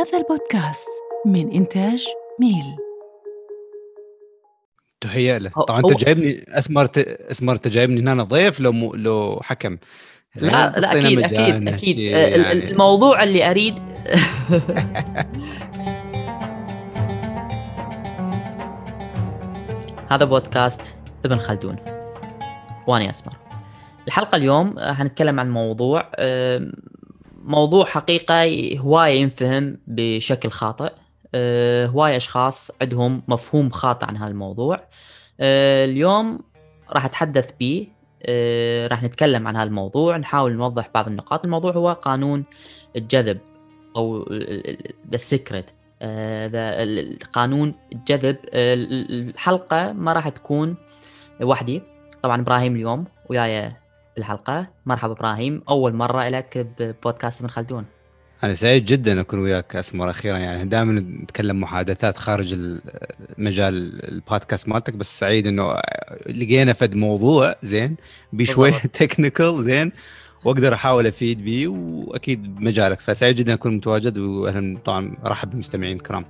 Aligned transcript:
هذا 0.00 0.18
البودكاست 0.18 0.88
من 1.26 1.52
إنتاج 1.52 2.06
ميل. 2.40 2.76
تهيأ 5.00 5.38
له. 5.38 5.50
طبعا 5.50 5.78
أنت 5.78 6.04
جايبني 6.04 6.44
أسمر 6.48 6.86
ت... 6.86 6.98
أسمر 6.98 7.52
أنت 7.52 7.68
جايبني 7.68 8.00
هنا 8.00 8.22
ضيف 8.24 8.60
لو 8.60 8.72
م... 8.72 8.96
لو 8.96 9.40
حكم. 9.42 9.78
لا 10.36 10.70
لا 10.70 10.98
أكيد 10.98 11.18
أكيد 11.18 11.68
أكيد. 11.68 11.98
يعني. 11.98 12.70
الموضوع 12.70 13.22
اللي 13.22 13.50
اريد 13.50 13.74
هذا 20.10 20.24
بودكاست 20.24 20.82
ابن 21.24 21.38
خلدون. 21.38 21.76
واني 22.86 23.10
أسمر. 23.10 23.36
الحلقة 24.06 24.36
اليوم 24.36 24.78
آه، 24.78 24.92
حنتكلم 24.92 25.40
عن 25.40 25.50
موضوع 25.50 26.10
موضوع 27.44 27.84
حقيقة 27.84 28.34
هواية 28.78 29.20
ينفهم 29.20 29.78
بشكل 29.86 30.50
خاطئ. 30.50 30.92
آه، 31.34 31.86
هواية 31.86 32.16
أشخاص 32.16 32.70
عندهم 32.82 33.22
مفهوم 33.28 33.70
خاطئ 33.70 34.06
عن 34.06 34.16
هذا 34.16 34.30
الموضوع 34.30 34.76
آه، 35.40 35.84
اليوم 35.84 36.38
راح 36.90 37.04
أتحدث 37.04 37.50
به 37.60 37.86
آه، 38.22 38.86
راح 38.86 39.02
نتكلم 39.02 39.48
عن 39.48 39.56
هذا 39.56 39.64
الموضوع 39.68 40.16
نحاول 40.16 40.52
نوضح 40.52 40.88
بعض 40.94 41.08
النقاط. 41.08 41.44
الموضوع 41.44 41.72
هو 41.72 41.92
قانون 41.92 42.44
الجذب 42.96 43.38
أو 43.96 44.28
The 45.10 45.16
Secret 45.16 45.66
قانون 47.32 47.74
الجذب. 47.92 48.36
ال- 48.44 48.92
ال- 48.92 49.28
الحلقة 49.28 49.92
ما 49.92 50.12
راح 50.12 50.28
تكون 50.28 50.76
وحدي 51.42 51.82
طبعا 52.22 52.40
إبراهيم 52.40 52.76
اليوم 52.76 53.04
وياي 53.28 53.72
بالحلقة 54.20 54.66
مرحبا 54.86 55.12
إبراهيم. 55.12 55.62
أول 55.68 55.94
مرة 55.94 56.28
لك 56.28 56.66
ببودكاست 56.78 57.40
ابن 57.40 57.50
خلدون 57.50 57.84
أنا 58.44 58.54
سعيد 58.54 58.84
جدا 58.84 59.20
أكون 59.20 59.38
وياك 59.38 59.76
أسمر 59.76 60.10
أخيرا. 60.10 60.38
يعني 60.38 60.64
دائما 60.64 61.00
نتكلم 61.00 61.60
محادثات 61.60 62.16
خارج 62.16 62.52
ال- 62.52 62.80
مجال 63.38 64.04
البودكاست 64.12 64.68
مالتك 64.68 64.94
بس 64.94 65.18
سعيد 65.18 65.46
إنه 65.46 65.74
لقينا 66.26 66.72
فد 66.72 66.94
موضوع 66.94 67.54
زين 67.62 67.96
بشوي 68.32 68.70
بالضبط. 68.70 68.86
تكنيكال 68.96 69.62
زين 69.64 69.92
وأقدر 70.44 70.74
أحاول 70.74 71.06
أفيد 71.06 71.44
بيه 71.44 71.68
وأكيد 71.68 72.54
بمجالك. 72.56 73.00
فسعيد 73.00 73.36
جدا 73.36 73.54
أكون 73.54 73.76
متواجد 73.76 74.18
واهلا 74.18 74.78
طبعا 74.84 75.16
ارحب 75.26 75.50
بالمستمعين 75.50 75.96
الكرام. 75.96 76.24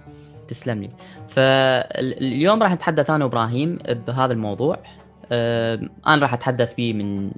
تسلم 0.48 0.82
لي. 0.82 0.90
فاليوم 1.28 2.62
راح 2.62 2.72
نتحدث 2.72 3.10
أنا 3.10 3.24
وإبراهيم 3.24 3.78
بهذا 4.06 4.32
الموضوع. 4.32 4.78
أنا 5.32 6.18
راح 6.22 6.34
أتحدث 6.34 6.74
فيه 6.74 6.92
من 6.92 7.30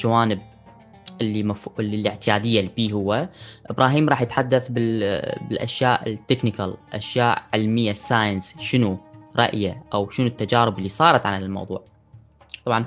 جوانب 0.00 0.38
اللي 1.20 1.42
مف... 1.42 1.68
اللي 1.80 1.96
الاعتيادية 1.96 2.60
اللي 2.60 2.70
بيه 2.76 2.92
هو. 2.92 3.28
إبراهيم 3.66 4.08
راح 4.08 4.22
يتحدث 4.22 4.68
بال... 4.68 5.00
بالأشياء 5.48 6.08
ال 6.08 6.15
technical 6.15 6.76
أشياء 6.92 7.42
علمية 7.54 7.90
ال 7.90 7.98
science 7.98 8.54
شنو 8.60 8.98
رأيه 9.36 9.82
أو 9.94 10.10
شنو 10.10 10.26
التجارب 10.26 10.78
اللي 10.78 10.88
صارت 10.88 11.26
عن 11.26 11.42
الموضوع. 11.42 11.82
طبعا 12.66 12.84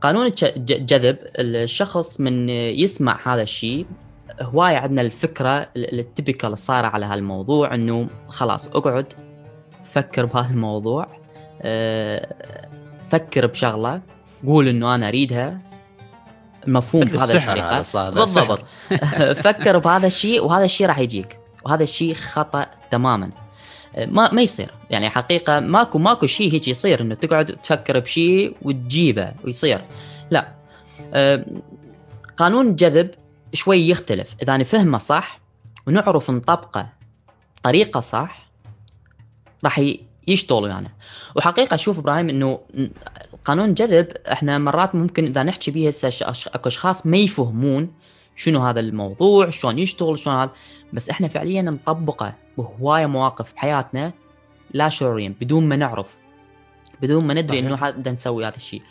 قانون 0.00 0.26
الج- 0.26 0.44
الج- 0.44 0.72
الجذب 0.72 1.16
الشخص 1.38 2.20
من 2.20 2.48
يسمع 2.48 3.18
هذا 3.34 3.42
الشيء 3.42 3.86
هواية 4.40 4.76
عندنا 4.76 5.02
الفكرة 5.02 5.68
ال 5.76 5.85
typical 5.85 6.52
الصارة 6.52 6.86
على 6.86 7.06
هالموضوع 7.06 7.74
إنه 7.74 8.08
خلاص 8.28 8.68
أقعد 8.76 9.06
فكر 9.84 10.26
بهذا 10.26 10.50
الموضوع 10.50 11.06
أه، 11.62 12.34
فكر 13.10 13.46
بشغلة 13.46 14.00
قول 14.46 14.68
إنه 14.68 14.94
أنا 14.94 15.08
أريدها. 15.08 15.58
مفهوم 16.66 17.04
بهذا 17.04 17.80
السحر 17.80 18.10
بالضبط. 18.10 18.64
فكر 19.44 19.78
بهذا 19.78 20.06
الشيء 20.06 20.44
وهذا 20.44 20.64
الشيء 20.64 20.86
راح 20.86 20.98
يجيك 20.98 21.38
وهذا 21.64 21.82
الشيء 21.82 22.14
خطأ 22.14 22.66
تماما. 22.90 23.30
ما 23.96 24.32
ما 24.32 24.42
يصير. 24.42 24.70
يعني 24.90 25.10
حقيقة 25.10 25.60
ماكو 25.60 25.98
ماكو 25.98 26.26
شيء 26.26 26.52
هيك 26.52 26.68
يصير 26.68 27.00
إنه 27.00 27.14
تقعد 27.14 27.46
تفكر 27.46 27.98
بشيء 27.98 28.56
وتجيبه 28.62 29.32
ويصير. 29.44 29.80
لا. 30.30 30.54
قانون 32.36 32.68
الجذب 32.68 33.10
شوي 33.52 33.88
يختلف. 33.88 34.34
إذا 34.42 34.56
نفهمه 34.56 34.98
صح 34.98 35.40
ونعرف 35.86 36.30
نطبقه 36.30 36.88
بطريقه 37.56 38.00
صح 38.00 38.46
راح 39.64 39.82
يشتغل 40.28 40.62
ويانا. 40.62 40.90
وحقيقة 41.36 41.74
أشوف 41.74 41.98
إبراهيم 41.98 42.28
إنه 42.28 42.60
قانون 43.46 43.68
الجذب 43.68 44.08
إحنا 44.32 44.58
مرات 44.58 44.94
ممكن 44.94 45.24
إذا 45.24 45.42
نحكي 45.42 45.70
به 45.70 45.88
هسه 45.88 46.08
أكو 46.54 46.68
أشخاص 46.68 47.06
ما 47.06 47.16
يفهمون 47.16 47.92
شنو 48.36 48.60
هذا 48.60 48.80
الموضوع 48.80 49.50
شلون 49.50 49.78
يشتغل 49.78 50.18
شلون 50.18 50.36
هذا 50.36 50.50
بس 50.92 51.10
إحنا 51.10 51.28
فعليا 51.28 51.62
نطبقه 51.62 52.34
بهواية 52.58 53.06
مواقف 53.06 53.52
بحياتنا 53.54 54.12
لا 54.70 54.88
شعوريا 54.88 55.34
بدون 55.40 55.68
ما 55.68 55.76
نعرف 55.76 56.16
بدون 57.02 57.24
ما 57.24 57.34
ندري. 57.34 57.58
إنه 57.58 57.90
بدنا 57.90 58.14
نسوي 58.14 58.46
هذا 58.46 58.56
الشيء 58.56 58.82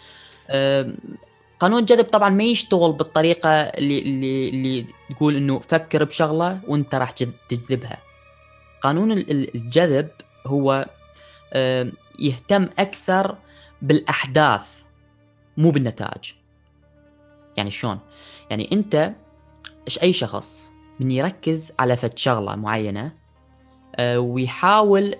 قانون 1.59 1.79
الجذب 1.79 2.05
طبعا 2.05 2.29
ما 2.29 2.43
يشتغل 2.43 2.91
بالطريقة 2.93 3.49
اللي 3.49 3.99
اللي 3.99 4.49
اللي 4.49 4.85
تقول 5.15 5.35
إنه 5.35 5.59
فكر 5.59 6.03
بشغلة 6.03 6.59
وإنت 6.67 6.95
راح 6.95 7.11
تجذ- 7.11 7.47
تجذبها 7.49 7.97
قانون 8.81 9.11
ال- 9.11 9.31
ال- 9.31 9.55
الجذب 9.55 10.07
هو 10.47 10.85
يهتم 12.19 12.67
أكثر 12.79 13.35
بالأحداث 13.81 14.83
مو 15.57 15.71
بالنتائج. 15.71 16.31
يعني 17.57 17.71
شلون؟ 17.71 17.99
يعني 18.49 18.69
أنت 18.71 19.13
إيش 19.87 20.03
أي 20.03 20.13
شخص 20.13 20.71
من 20.99 21.11
يركز 21.11 21.71
على 21.79 21.97
فد 21.97 22.17
شغلة 22.17 22.55
معينة 22.55 23.11
آه، 23.95 24.19
ويحاول 24.19 25.15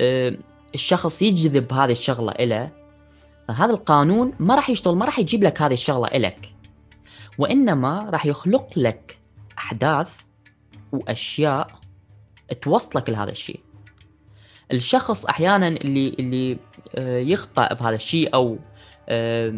آه، 0.00 0.36
الشخص 0.74 1.22
يجذب 1.22 1.72
هذه 1.72 1.92
الشغلة 1.92 2.32
إله 2.32 2.70
هذا 3.50 3.72
القانون 3.72 4.34
ما 4.38 4.54
راح 4.54 4.70
يشتغل 4.70 4.96
ما 4.96 5.04
راح 5.04 5.18
يجيب 5.18 5.42
لك 5.42 5.62
هذه 5.62 5.74
الشغلة 5.74 6.06
إلك. 6.08 6.54
وإنما 7.38 8.10
راح 8.10 8.26
يخلق 8.26 8.70
لك 8.76 9.18
أحداث 9.58 10.08
وأشياء 10.92 11.66
توصلك 12.62 13.10
لهذا 13.10 13.30
الشيء. 13.30 13.60
الشخص 14.72 15.24
أحيانا 15.26 15.68
اللي 15.68 16.08
اللي 16.18 16.58
يخطأ 16.98 17.74
بهذا 17.74 17.94
الشيء 17.94 18.34
أو 18.34 18.58
آه، 19.08 19.54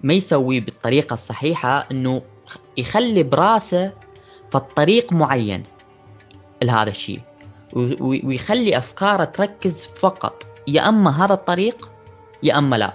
ما 0.00 0.14
يسويه 0.14 0.60
بالطريقة 0.60 1.14
الصحيحة 1.14 1.86
إنه 1.90 2.22
يخلي 2.76 3.22
براسه 3.22 3.92
في 4.50 4.54
الطريق 4.54 5.12
معين 5.12 5.64
لهذا 6.62 6.90
الشيء. 6.90 7.20
وي- 7.72 7.96
وي- 8.00 8.22
ويخلي 8.24 8.78
أفكاره 8.78 9.24
تركز 9.24 9.84
فقط. 9.86 10.46
يا 10.68 10.88
أما 10.88 11.24
هذا 11.24 11.34
الطريق 11.34 11.90
يا 12.42 12.58
أما 12.58 12.76
لا. 12.76 12.92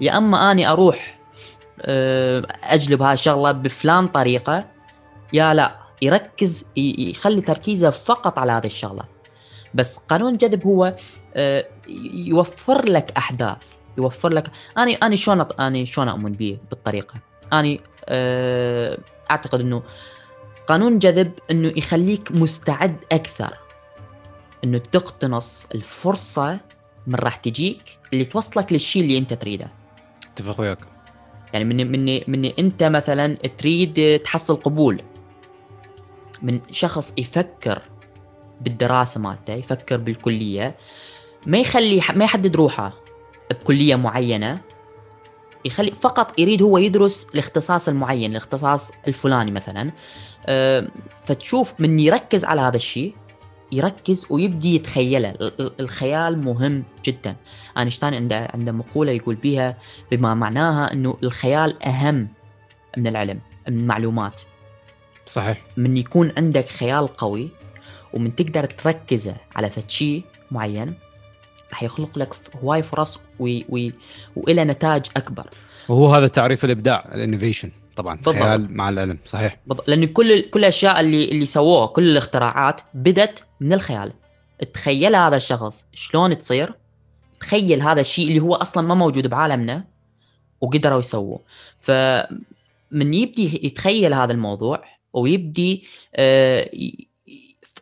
يا 0.00 0.16
أما 0.16 0.50
أني 0.52 0.68
أروح 0.70 1.18
آه، 1.80 2.46
أجلب 2.64 3.02
هاي 3.02 3.12
الشغلة 3.14 3.52
بفلان 3.52 4.06
طريقة 4.06 4.64
يا 5.32 5.54
لا. 5.54 5.76
يركز 6.02 6.66
يخلي 6.76 7.40
تركيزه 7.40 7.90
فقط 7.90 8.38
على 8.38 8.52
هذه 8.52 8.66
الشغلة. 8.66 9.04
بس 9.76 9.98
قانون 9.98 10.32
الجذب 10.32 10.66
هو 10.66 10.94
آه، 11.34 11.66
يوفر 12.12 12.88
لك 12.88 13.12
أحداث 13.16 13.56
يوفر 13.98 14.28
لك 14.28 14.50
اني 14.78 14.94
اني 14.94 15.16
شلون 15.16 15.40
اني 15.40 15.86
شلون 15.86 16.08
أؤمن 16.08 16.32
به 16.32 16.58
بالطريقة؟ 16.70 17.14
اني 17.52 17.80
آه، 18.08 18.98
أعتقد 19.30 19.60
إنه 19.60 19.82
قانون 20.66 20.94
الجذب 20.94 21.32
إنه 21.50 21.72
يخليك 21.76 22.32
مستعد 22.32 22.96
أكثر 23.12 23.56
إنه 24.64 24.78
تقتنص 24.78 25.66
الفرصة 25.74 26.60
من 27.06 27.14
راح 27.14 27.36
تجيك 27.36 27.98
اللي 28.12 28.24
توصلك 28.24 28.72
للشيء 28.72 29.02
اللي 29.02 29.18
أنت 29.18 29.34
تريده. 29.34 29.68
اتفق 30.32 30.60
وياك. 30.60 30.78
يعني 31.52 31.64
من 31.64 31.92
من 31.92 32.20
من 32.26 32.44
أنت 32.44 32.82
مثلا 32.82 33.34
تريد 33.34 34.20
تحصل 34.24 34.56
قبول 34.56 35.02
من 36.42 36.60
شخص 36.70 37.14
يفكر 37.18 37.82
بالدراسة 38.60 39.20
مالته 39.20 39.54
يفكر 39.54 39.96
بالكلية. 39.96 40.74
ما 41.46 41.58
يخلي 41.58 42.02
ما 42.14 42.24
يحدد 42.24 42.56
روحه 42.56 42.92
بكلية 43.50 43.94
معينة. 43.96 44.60
يخلي 45.64 45.90
فقط 45.90 46.40
يريد 46.40 46.62
هو 46.62 46.78
يدرس 46.78 47.26
الاختصاص 47.34 47.88
المعين 47.88 48.30
الاختصاص 48.30 48.90
الفلاني 49.08 49.50
مثلا. 49.50 49.90
أه، 50.46 50.88
فتشوف 51.26 51.80
من 51.80 52.00
يركز 52.00 52.44
على 52.44 52.60
هذا 52.60 52.76
الشيء 52.76 53.14
يركز 53.72 54.26
ويبدي 54.30 54.74
يتخيله. 54.74 55.30
ال- 55.30 55.60
ال- 55.60 55.72
الخيال 55.80 56.38
مهم 56.44 56.82
جدا. 57.04 57.36
آينشتاين 57.78 58.14
عنده 58.14 58.50
عنده 58.54 58.72
مقولة 58.72 59.12
يقول 59.12 59.34
بها 59.34 59.76
بما 60.10 60.34
معناها 60.34 60.92
إنه 60.92 61.16
الخيال 61.22 61.82
أهم 61.82 62.28
من 62.96 63.06
العلم 63.06 63.40
من 63.68 63.74
المعلومات. 63.74 64.40
صحيح. 65.26 65.62
من 65.76 65.96
يكون 65.96 66.32
عندك 66.36 66.68
خيال 66.68 67.16
قوي 67.16 67.48
ومن 68.16 68.36
تقدر 68.36 68.64
تركزه 68.64 69.36
على 69.56 69.70
فد 69.70 69.90
شيء 69.90 70.22
معين 70.50 70.94
راح 71.70 71.82
يخلق 71.82 72.18
لك 72.18 72.28
هواي 72.62 72.82
فرص 72.82 73.20
وي 73.38 73.64
وي 73.68 73.92
وإلى 74.36 74.64
نتائج 74.64 75.06
أكبر. 75.16 75.46
وهو 75.88 76.14
هذا 76.14 76.26
تعريف 76.26 76.64
الإبداع 76.64 77.08
الإنوفيشن 77.14 77.70
طبعا 77.96 78.16
بالضبط. 78.16 78.34
خيال 78.34 78.76
مع 78.76 78.88
العلم 78.88 79.18
صحيح. 79.26 79.58
بض- 79.66 79.80
لأن 79.86 80.04
كل 80.04 80.40
كل 80.40 80.60
الأشياء 80.60 81.00
اللي 81.00 81.24
اللي 81.24 81.46
سووها 81.46 81.86
كل 81.86 82.08
الاختراعات 82.08 82.80
بدت 82.94 83.44
من 83.60 83.72
الخيال. 83.72 84.12
تخيل 84.74 85.16
هذا 85.16 85.36
الشخص 85.36 85.86
شلون 85.94 86.38
تصير 86.38 86.74
تخيل 87.40 87.82
هذا 87.82 88.00
الشيء 88.00 88.28
اللي 88.28 88.40
هو 88.40 88.54
أصلا 88.54 88.86
ما 88.86 88.94
موجود 88.94 89.26
بعالمنا 89.26 89.84
وقدروا 90.60 91.00
يسووه. 91.00 91.40
فمن 91.80 93.14
يبدي 93.14 93.66
يتخيل 93.66 94.14
هذا 94.14 94.32
الموضوع 94.32 94.84
ويبدي 95.12 95.84
آه، 96.14 96.70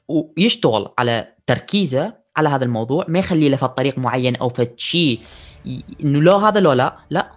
ويشتغل 0.08 0.88
على 0.98 1.28
تركيزه 1.46 2.12
على 2.36 2.48
هذا 2.48 2.64
الموضوع 2.64 3.04
ما 3.08 3.18
يخلي 3.18 3.48
له 3.48 3.56
فد 3.56 3.68
طريق 3.68 3.98
معين 3.98 4.36
أو 4.36 4.48
فد 4.48 4.70
شيء 4.76 5.20
ي- 5.66 5.84
إنه 6.04 6.22
لا 6.22 6.32
هذا 6.36 6.60
لو 6.60 6.72
لا 6.72 6.96
لا. 7.10 7.30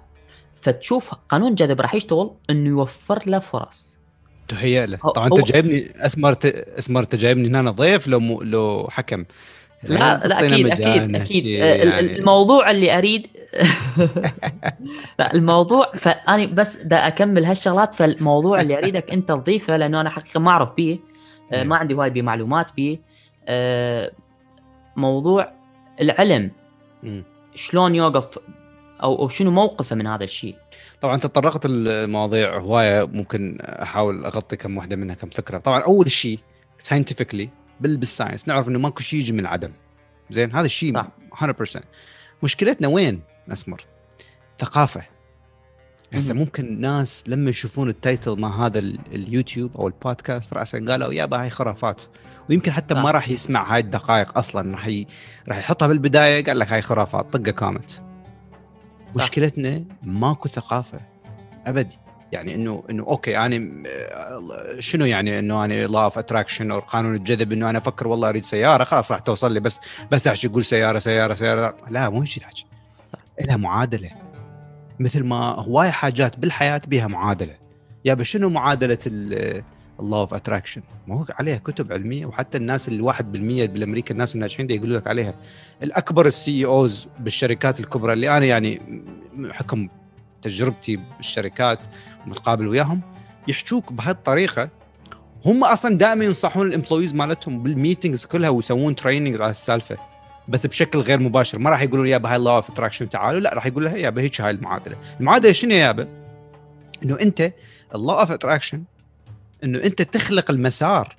فتشوف 0.62 1.14
قانون 1.30 1.56
جذب 1.56 1.82
راح 1.82 1.96
يشتغل 1.96 2.32
إنه 2.50 2.70
يوفر 2.70 3.20
له 3.26 3.40
فرص. 3.40 3.98
تهيأ 4.48 4.86
له. 4.86 4.98
طبعا 4.98 5.28
أنت 5.28 5.52
جايبني 5.52 5.92
أسمر 6.06 6.34
ت... 6.34 6.46
أسمر 6.46 7.00
أنت 7.02 7.16
جايبني 7.16 7.48
هنا 7.48 7.72
ضيف 7.72 8.08
لو 8.08 8.20
م... 8.20 8.44
لو 8.44 8.88
حكم. 8.92 9.26
لا 9.84 10.18
لا 10.28 10.46
أكيد 10.46 10.68
أكيد 10.68 11.16
أكيد. 11.16 11.46
يعني- 11.46 12.18
الموضوع 12.18 12.72
اللي 12.72 12.98
أريد 12.98 13.28
لا 15.20 15.34
الموضوع 15.34 15.92
فاني 15.96 16.48
بس 16.48 16.78
دا 16.78 17.08
أكمل 17.08 17.46
هالشغلات 17.46 17.96
فالموضوع 17.96 18.62
اللي 18.62 18.78
أريدك 18.78 19.12
أنت 19.12 19.30
تضيفه 19.30 19.78
لأنه 19.78 20.02
أنا 20.02 20.10
حقيقة 20.10 20.40
ما 20.40 20.52
أعرف 20.52 20.70
به 20.78 20.94
آه، 20.94 21.07
ما 21.52 21.76
عندي 21.76 21.94
هواي 21.94 22.10
بمعلومات 22.10 22.72
به 22.78 23.00
آه، 23.46 24.12
موضوع 24.96 25.52
العلم. 26.02 26.52
شلون 27.56 27.96
يوقف 27.96 28.40
أو 29.04 29.20
أو 29.20 29.30
شنو 29.30 29.52
موقفه 29.52 29.96
من 29.96 30.08
هذا 30.08 30.24
الشيء؟ 30.24 30.56
طبعا 31.02 31.18
تطرقت 31.18 31.66
المواضيع 31.66 32.58
هواية 32.60 33.06
ممكن 33.06 33.58
أحاول 33.62 34.26
أغطي 34.26 34.56
كم 34.56 34.78
واحدة 34.78 34.96
منها 34.96 35.16
كم 35.16 35.30
فكرة. 35.30 35.58
طبعا 35.58 35.82
أول 35.82 36.12
شيء 36.12 36.40
scientifically 36.78 37.50
بال 37.80 37.98
بال 37.98 38.09
science 38.09 38.48
نعرف 38.48 38.68
إنه 38.68 38.80
ماكو 38.80 39.04
شيء 39.04 39.20
يجي 39.20 39.34
من 39.34 39.40
العدم 39.40 39.72
زين؟ 40.30 40.56
هذا 40.56 40.66
الشيء 40.66 40.94
صح. 40.94 41.08
100% 41.78 41.82
مشكلتنا 42.44 42.88
وين؟ 42.88 43.22
أسمر 43.52 43.86
ثقافة. 44.60 45.17
هسه. 46.14 46.34
ممكن 46.34 46.82
ناس 46.82 47.24
لما 47.28 47.50
يشوفون 47.50 47.90
ال 47.90 47.98
title 47.98 48.40
مع 48.40 48.66
هذا 48.66 48.80
ال- 48.80 49.00
اليوتيوب 49.12 49.78
أو 49.78 49.88
البودكاست 49.88 50.54
راسا 50.54 50.86
قالوا 50.90 51.14
يابا 51.14 51.42
هاي 51.42 51.50
خرافات. 51.50 52.02
ويمكن 52.50 52.72
حتى. 52.72 52.94
ما 52.94 53.12
راح 53.12 53.30
يسمع 53.30 53.74
هاي 53.74 53.80
الدقائق 53.80 54.38
أصلا 54.38 54.72
راح 54.72 54.88
ي... 54.88 55.08
راح 55.48 55.58
يحطها 55.58 55.88
بالبداية 55.88 56.44
قال 56.44 56.60
لك 56.60 56.74
هاي 56.74 56.82
خرافات 56.82 57.34
طقه 57.34 57.52
comment 57.52 57.92
مشكلتنا 59.16 59.84
ماكو 60.04 60.48
ثقافة 60.48 61.00
أبدي. 61.66 61.98
يعني 62.32 62.56
انه 62.56 62.84
إنه 62.90 63.04
أوكي 63.04 63.38
أنا 63.38 63.70
شنو 64.80 65.06
يعني 65.06 65.40
إنه 65.40 65.66
أنا 65.66 65.74
law 65.88 66.04
of 66.04 66.18
attraction 66.18 66.72
أو 66.72 66.80
قانون 66.80 67.16
الجذب 67.16 67.52
إنه 67.52 67.70
أنا 67.70 67.78
أفكر 67.78 68.08
والله 68.08 68.30
أريد 68.30 68.44
سيارة 68.44 68.84
خلاص 68.84 69.12
راح 69.12 69.20
توصل 69.20 69.54
لي 69.54 69.60
بس 69.60 69.80
بس 70.12 70.28
أحكي 70.28 70.48
أقول 70.48 70.66
سيارة 70.66 71.00
سيارة 71.00 71.34
سيارة. 71.34 71.78
لا 71.90 72.10
مو 72.10 72.22
هيك 72.22 72.30
صح. 72.30 73.20
لها 73.42 73.58
معادلة. 73.58 74.10
مثل 75.00 75.24
ما 75.24 75.38
هواي 75.38 75.92
حاجات 75.92 76.40
بالحياة 76.40 76.82
بها 76.88 77.08
معادلة. 77.08 77.56
يا 78.06 78.24
شنو 78.24 78.50
معادلة 78.50 78.98
ال 80.00 80.05
law 80.05 80.20
of 80.20 80.34
attraction 80.34 80.82
ما 81.08 81.16
هو 81.16 81.26
عليها 81.40 81.58
كتب 81.58 81.94
علمية 81.94 82.26
وحتى 82.26 82.58
الناس 82.58 82.88
اللي 82.88 83.14
1% 83.14 83.22
بالأمريكا 83.22 84.12
الناس 84.12 84.36
الناجحين 84.36 84.72
يقولوا 84.72 84.98
لك 84.98 85.08
عليها. 85.08 85.34
الأكبر 85.84 86.26
ال 86.26 86.66
CEOs 86.66 87.08
بالشركات 87.20 87.80
الكبرى 87.80 88.14
اللي 88.14 88.38
أنا 88.38 88.46
يعني 88.46 88.82
حكم 89.52 89.90
تجربتي 90.42 91.00
بالشركات 91.18 91.80
ومتقابل 92.26 92.68
وياهم 92.68 93.02
يحجوك 93.48 93.94
بهالطريقة. 93.94 94.70
هم 95.46 95.64
أصلا 95.64 95.98
دائما 95.98 96.26
ينصحون 96.26 96.68
ال 96.68 96.73
employees 96.73 97.16
مالتهم 97.16 97.64
بال 97.64 97.76
meetings 97.76 98.26
كلها 98.26 98.50
ويسوون 98.50 98.96
trainings 98.96 99.42
على 99.42 99.52
السالفة. 99.52 99.98
بس 100.48 100.66
بشكل 100.66 101.00
غير 101.00 101.20
مباشر. 101.20 101.60
ما 101.60 101.70
راح 101.70 101.82
يقولون 101.82 102.08
يابا 102.08 102.30
هاي 102.30 102.36
ال 102.36 102.41
law 102.41 102.56
of 102.56 102.70
attraction 102.70 103.10
تعالوا. 103.10 103.40
لا 103.40 103.54
راح 103.54 103.66
يقول 103.66 103.86
لها 103.86 103.98
يابا 103.98 104.22
هيك 104.22 104.42
هاي 104.42 104.52
المعادلة. 104.52 104.96
المعادلة 105.20 105.52
شنو 105.52 105.72
يابا 105.72 106.08
إنه 107.04 107.18
أنت 107.22 107.54
ال 107.96 108.02
law 108.02 108.20
of 108.20 108.32
attraction 108.32 108.84
إنه 109.64 109.84
أنت 109.84 110.02
تخلق 110.02 110.52
المسار. 110.52 111.16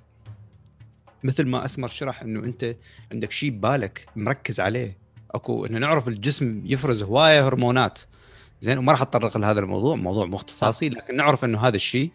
مثل 1.25 1.47
ما 1.47 1.65
أسمر 1.65 1.89
شرح 1.89 2.23
إنه 2.23 2.41
أنت 2.41 2.77
عندك 3.13 3.33
شيء 3.33 3.51
ببالك 3.51 4.07
مركز 4.17 4.61
عليه. 4.61 4.97
أكو 5.31 5.67
إنه 5.67 5.79
نعرف 5.79 6.09
الجسم 6.09 6.63
يفرز 6.65 7.03
هواية 7.03 7.47
هرمونات. 7.47 7.99
زين 8.61 8.79
وما 8.79 8.93
راح 8.93 9.03
اتطرق 9.03 9.37
لهذا 9.37 9.61
الموضوع 9.61 9.97
موضوع 9.97 10.27
مو 10.27 10.42
اختصاصي 10.42 10.89
لكن 10.89 11.17
نعرف 11.17 11.45
إنه 11.45 11.67
هذا 11.67 11.77
الشيء 11.77 12.11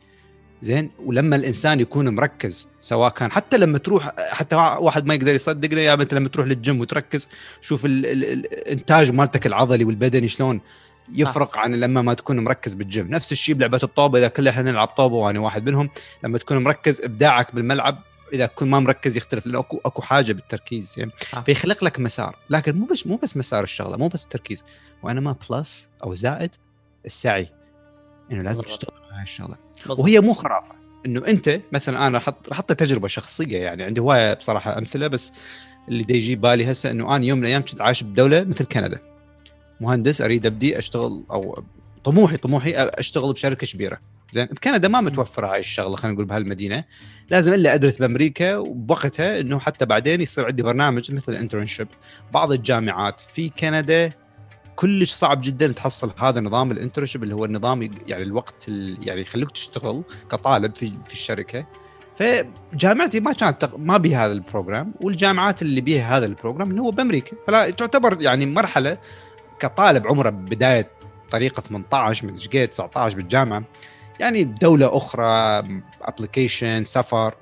زين؟ 0.61 0.91
ولما 1.05 1.35
الإنسان 1.35 1.79
يكون 1.79 2.15
مركز 2.15 2.69
سواء 2.79 3.09
كان 3.09 3.31
حتى 3.31 3.57
لما 3.57 3.77
تروح 3.77 4.11
حتى 4.17 4.55
واحد 4.55 5.05
ما 5.05 5.13
يقدر 5.13 5.35
يصدقنا 5.35 5.81
يا 5.81 5.93
أنت 5.93 6.13
لما 6.13 6.29
تروح 6.29 6.47
للجيم 6.47 6.79
وتركز 6.79 7.29
شوف 7.61 7.85
ال 7.85 8.05
ال 8.05 8.23
الإنتاج 8.25 9.11
مالتك 9.11 9.47
العضلي 9.47 9.83
والبدني 9.83 10.27
شلون 10.27 10.61
يفرق 11.13 11.57
عن 11.57 11.75
لما 11.75 12.01
ما 12.01 12.13
تكون 12.13 12.39
مركز 12.39 12.73
بالجيم. 12.73 13.07
نفس 13.07 13.31
الشيء 13.31 13.55
بلعبة 13.55 13.79
الطوبه 13.83 14.19
إذا 14.19 14.27
كلنا 14.27 14.49
إحنا 14.49 14.71
نلعب 14.71 14.87
طوبه 14.87 15.15
وأنا 15.15 15.39
واحد 15.39 15.69
منهم 15.69 15.89
لما 16.23 16.37
تكون 16.37 16.57
مركز 16.57 17.01
إبداعك 17.01 17.55
بالملعب 17.55 18.03
إذا 18.33 18.45
كنت 18.45 18.69
ما 18.69 18.79
مركز 18.79 19.17
يختلف 19.17 19.45
لأنه 19.45 19.59
أكو 19.59 19.81
أكو 19.85 20.01
حاجة 20.01 20.33
بالتركيز 20.33 20.95
يعني 20.97 21.11
صح. 21.31 21.43
فيخلق 21.43 21.83
لك 21.83 21.99
مسار 21.99 22.35
لكن 22.49 22.75
مو 22.75 22.85
بس 22.85 23.07
مو 23.07 23.15
بس 23.15 23.37
مسار 23.37 23.63
الشغلة 23.63 23.97
مو 23.97 24.07
بس 24.07 24.23
التركيز. 24.23 24.63
وانما 25.03 25.35
plus 25.49 25.89
أو 26.03 26.13
زائد 26.13 26.55
السعي. 27.05 27.49
إنه 28.31 28.41
لازم 28.41 28.61
بالضبط. 28.61 28.79
تشتغل 28.79 28.97
على 29.05 29.15
هاي 29.17 29.23
الشغلة. 29.23 29.55
بالضبط. 29.79 29.99
وهي 29.99 30.19
مو 30.19 30.33
خرافة. 30.33 30.75
إنه 31.05 31.27
أنت 31.27 31.59
مثلا 31.71 32.07
أنا 32.07 32.19
حط 32.19 32.53
حط 32.53 32.73
تجربة 32.73 33.07
شخصية 33.07 33.57
يعني 33.57 33.83
عندي 33.83 34.01
هواية 34.01 34.33
بصراحة 34.33 34.77
أمثلة 34.77 35.07
بس 35.07 35.33
اللي 35.89 36.03
دا 36.03 36.13
يجي 36.13 36.35
بالي 36.35 36.71
هسه 36.71 36.91
إنه 36.91 37.15
أنا 37.15 37.25
يوم 37.25 37.37
من 37.37 37.43
الأيام 37.43 37.61
كنت 37.61 37.81
عايش 37.81 38.03
بدولة 38.03 38.43
مثل 38.43 38.65
كندا. 38.65 38.99
مهندس 39.81 40.21
أريد 40.21 40.45
أبدي 40.45 40.77
أشتغل 40.77 41.23
أو 41.31 41.63
طموحي 42.03 42.37
طموحي 42.37 42.73
أشتغل 42.75 43.33
بشركة 43.33 43.67
كبيرة. 43.67 43.99
زين 44.31 44.45
بكندا 44.45 44.87
ما 44.87 45.01
متوفرة 45.01 45.47
هاي 45.47 45.59
الشغلة 45.59 45.95
خلينا 45.95 46.13
نقول 46.13 46.25
بهالمدينة. 46.25 46.83
لازم 47.29 47.53
إلا 47.53 47.73
أدرس 47.73 47.97
بأمريكا 47.97 48.57
وبوقتها 48.57 49.39
إنه 49.39 49.59
حتى 49.59 49.85
بعدين 49.85 50.21
يصير 50.21 50.45
عندي 50.45 50.63
برنامج 50.63 51.11
مثل 51.11 51.31
ال 51.31 51.36
internship 51.36 51.87
بعض 52.33 52.51
الجامعات 52.51 53.19
في 53.19 53.49
كندا 53.49 54.11
كلش 54.75 55.11
صعب 55.13 55.41
جدا 55.43 55.67
تحصل 55.67 56.11
هذا 56.17 56.39
نظام 56.41 56.71
ال 56.71 56.76
internship 56.76 57.23
اللي 57.23 57.35
هو 57.35 57.45
النظام 57.45 57.81
يعني 58.07 58.23
الوقت 58.23 58.65
ال- 58.67 59.07
يعني 59.07 59.21
يخلوك 59.21 59.51
تشتغل 59.51 60.03
كطالب 60.31 60.75
في 60.75 60.91
في 61.03 61.13
الشركة. 61.13 61.65
فجامعتي 62.15 63.19
ما 63.19 63.33
كانت 63.33 63.69
ما 63.77 63.97
بها 63.97 64.25
هذا 64.25 64.31
ال 64.31 64.39
program 64.39 64.93
والجامعات 65.01 65.61
اللي 65.61 65.81
بيها 65.81 66.17
هذا 66.17 66.25
ال 66.25 66.31
program 66.31 66.69
اللي 66.71 66.81
هو 66.81 66.91
بأمريكا. 66.91 67.37
فلا 67.47 67.69
تعتبر 67.69 68.21
يعني 68.21 68.45
مرحلة 68.45 68.97
كطالب 69.59 70.07
عمره 70.07 70.29
بداية 70.29 70.89
طريقة 71.31 71.61
18 71.61 72.27
من 72.27 72.35
قد 72.35 72.67
19 72.67 73.15
بالجامعة. 73.15 73.63
يعني 74.19 74.43
دولة 74.43 74.97
أخرى 74.97 75.23
application 76.01 76.83
سفر. 76.83 77.33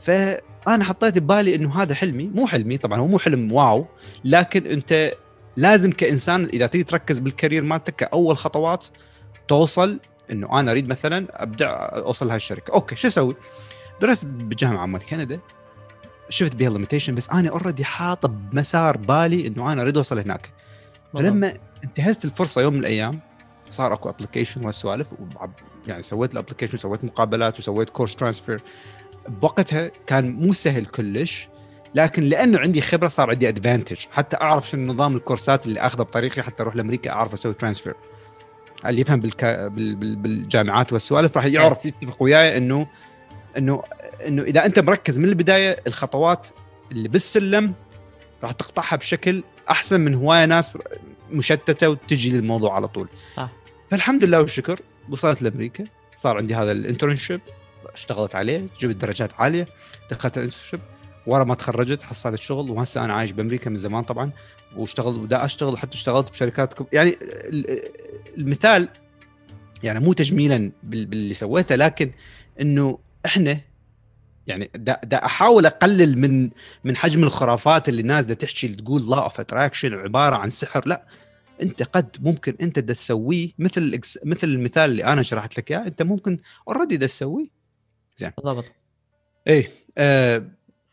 فأنا 0.00 0.84
حطيت 0.84 1.18
ببالي 1.18 1.54
إنه 1.54 1.82
هذا 1.82 1.94
حلمي. 1.94 2.30
مو 2.34 2.46
حلمي 2.46 2.78
طبعا 2.78 2.98
هو 2.98 3.06
مو 3.06 3.18
حلم 3.18 3.52
wow 3.52 3.86
لكن 4.24 4.66
أنت 4.66 5.12
لازم 5.56 5.92
كإنسان 5.92 6.44
إذا 6.44 6.66
تريد 6.66 6.86
تركز 6.86 7.18
بال 7.18 7.29
career 7.29 7.62
مالتك 7.62 7.96
كأول 7.96 8.36
خطوات 8.36 8.86
توصل 9.48 10.00
إنه 10.30 10.60
أنا 10.60 10.70
أريد 10.70 10.88
مثلا 10.88 11.42
ابدع 11.42 11.88
أوصل 11.92 12.28
لهالشركه 12.28 12.72
okay 12.72 12.96
شو 12.96 13.08
أسوي؟ 13.08 13.36
درست 14.00 14.26
بالجامعة 14.26 14.86
مال 14.86 15.06
كندا 15.06 15.40
شفت 16.28 16.56
بها 16.56 16.68
ال 16.68 16.72
limitation 16.72 17.14
بس 17.14 17.30
أنا 17.30 17.50
already 17.50 17.84
حاطه 17.84 18.28
بمسار 18.28 18.96
بالي 18.96 19.46
إنه 19.46 19.72
أنا 19.72 19.82
أريد 19.82 19.96
أوصل 19.96 20.18
هناك. 20.18 20.50
فلما 21.14 21.54
انتهزت 21.84 22.24
الفرصة 22.24 22.60
يوم 22.60 22.74
من 22.74 22.80
الأيام 22.80 23.20
صار 23.70 23.94
أكو 23.94 24.08
application 24.08 24.64
وهالسوالف 24.64 25.14
يعني 25.86 26.02
سويت 26.02 26.32
ال 26.32 26.36
application 26.36 26.74
وسويت 26.74 27.04
مقابلات 27.04 27.58
وسويت 27.58 27.90
كورس 27.90 28.16
transfer 28.16 28.62
بوقتها 29.28 29.90
كان 30.06 30.30
مو 30.30 30.52
سهل 30.52 30.86
كلش 30.86 31.48
لكن 31.94 32.22
لأنه 32.22 32.58
عندي 32.58 32.80
خبرة 32.80 33.08
صار 33.08 33.30
عندي 33.30 33.48
advantage 33.48 34.04
حتى 34.12 34.36
أعرف 34.36 34.68
شنو 34.68 34.92
نظام 34.92 35.16
الكورسات 35.16 35.66
اللي 35.66 35.80
أخذه 35.80 36.02
بطريقي 36.02 36.42
حتى 36.42 36.62
أروح 36.62 36.76
لأمريكا 36.76 37.10
أعرف 37.10 37.32
أسوي 37.32 37.54
transfer 37.54 37.94
اللي 38.86 39.00
يفهم 39.00 39.20
بالكا... 39.20 39.68
بال... 39.68 39.94
بال... 39.94 40.16
بالجامعات 40.16 40.92
والسوالف 40.92 41.36
راح 41.36 41.44
يعرف 41.44 41.86
يتفق 41.86 42.22
وياي 42.22 42.56
إنه 42.56 42.86
إنه 43.58 43.82
إنه 44.26 44.42
إذا 44.42 44.66
أنت 44.66 44.78
مركز 44.78 45.18
من 45.18 45.24
البداية 45.24 45.80
الخطوات 45.86 46.48
اللي 46.92 47.08
بالسلم 47.08 47.74
راح 48.42 48.52
تقطعها 48.52 48.96
بشكل 48.96 49.42
أحسن 49.70 50.00
من 50.00 50.14
هواية 50.14 50.44
ناس 50.44 50.78
مشتتة 51.30 51.88
وتجي 51.88 52.30
للموضوع 52.30 52.74
على 52.74 52.88
طول. 52.88 53.08
صح. 53.36 53.48
فالحمد 53.90 54.24
لله 54.24 54.40
والشكر. 54.40 54.80
وصلت 55.10 55.42
لأمريكا. 55.42 55.84
صار 56.16 56.36
عندي 56.36 56.54
هذا 56.54 56.72
ال 56.72 56.78
internship 56.78 57.40
اشتغلت 57.94 58.34
عليه 58.34 58.66
جبت 58.80 58.96
درجات 58.96 59.34
عالية 59.34 59.66
دخلت 60.10 60.38
ال 60.38 60.42
internship 60.42 60.80
ورا 61.26 61.44
ما 61.44 61.54
تخرجت 61.54 62.02
حصلت 62.02 62.38
شغل 62.38 62.70
وهسه 62.70 63.04
أنا 63.04 63.12
عايش 63.12 63.30
بأمريكا 63.30 63.70
من 63.70 63.76
زمان 63.76 64.04
طبعا 64.04 64.30
واشتغل 64.76 65.14
ودا 65.18 65.44
أشتغل 65.44 65.78
حتى 65.78 65.96
اشتغلت 65.96 66.30
بشركات. 66.30 66.74
يعني 66.92 67.10
ال- 67.22 67.80
المثال 68.38 68.88
يعني 69.82 70.00
مو 70.00 70.12
تجميلا 70.12 70.72
بال- 70.82 71.06
باللي 71.06 71.34
سويته 71.34 71.74
لكن 71.74 72.10
إنه 72.60 72.98
إحنا 73.26 73.60
يعني 74.46 74.70
دا, 74.74 75.00
دا 75.04 75.24
أحاول 75.24 75.66
أقلل 75.66 76.18
من 76.18 76.50
من 76.84 76.96
حجم 76.96 77.24
الخرافات 77.24 77.88
اللي 77.88 78.00
الناس 78.00 78.24
دا 78.24 78.34
تحكي 78.34 78.68
تقول 78.68 79.10
law 79.10 79.22
of 79.24 79.40
attraction 79.40 79.94
عبارة 79.94 80.36
عن 80.36 80.50
سحر. 80.50 80.82
لا 80.88 81.06
أنت 81.62 81.82
قد 81.82 82.16
ممكن 82.20 82.56
أنت 82.60 82.78
دا 82.78 82.92
تسويه 82.92 83.50
مثل 83.58 84.00
مثل 84.24 84.48
المثال 84.48 84.90
اللي 84.90 85.04
أنا 85.04 85.22
شرحت 85.22 85.58
لك 85.58 85.70
إياه 85.72 85.86
أنت 85.86 86.02
ممكن 86.02 86.36
already 86.68 86.96
دا 86.96 87.06
تسويه. 87.06 87.48
بالضبط. 88.20 88.64
إيه 89.46 89.70
آه، 89.98 90.44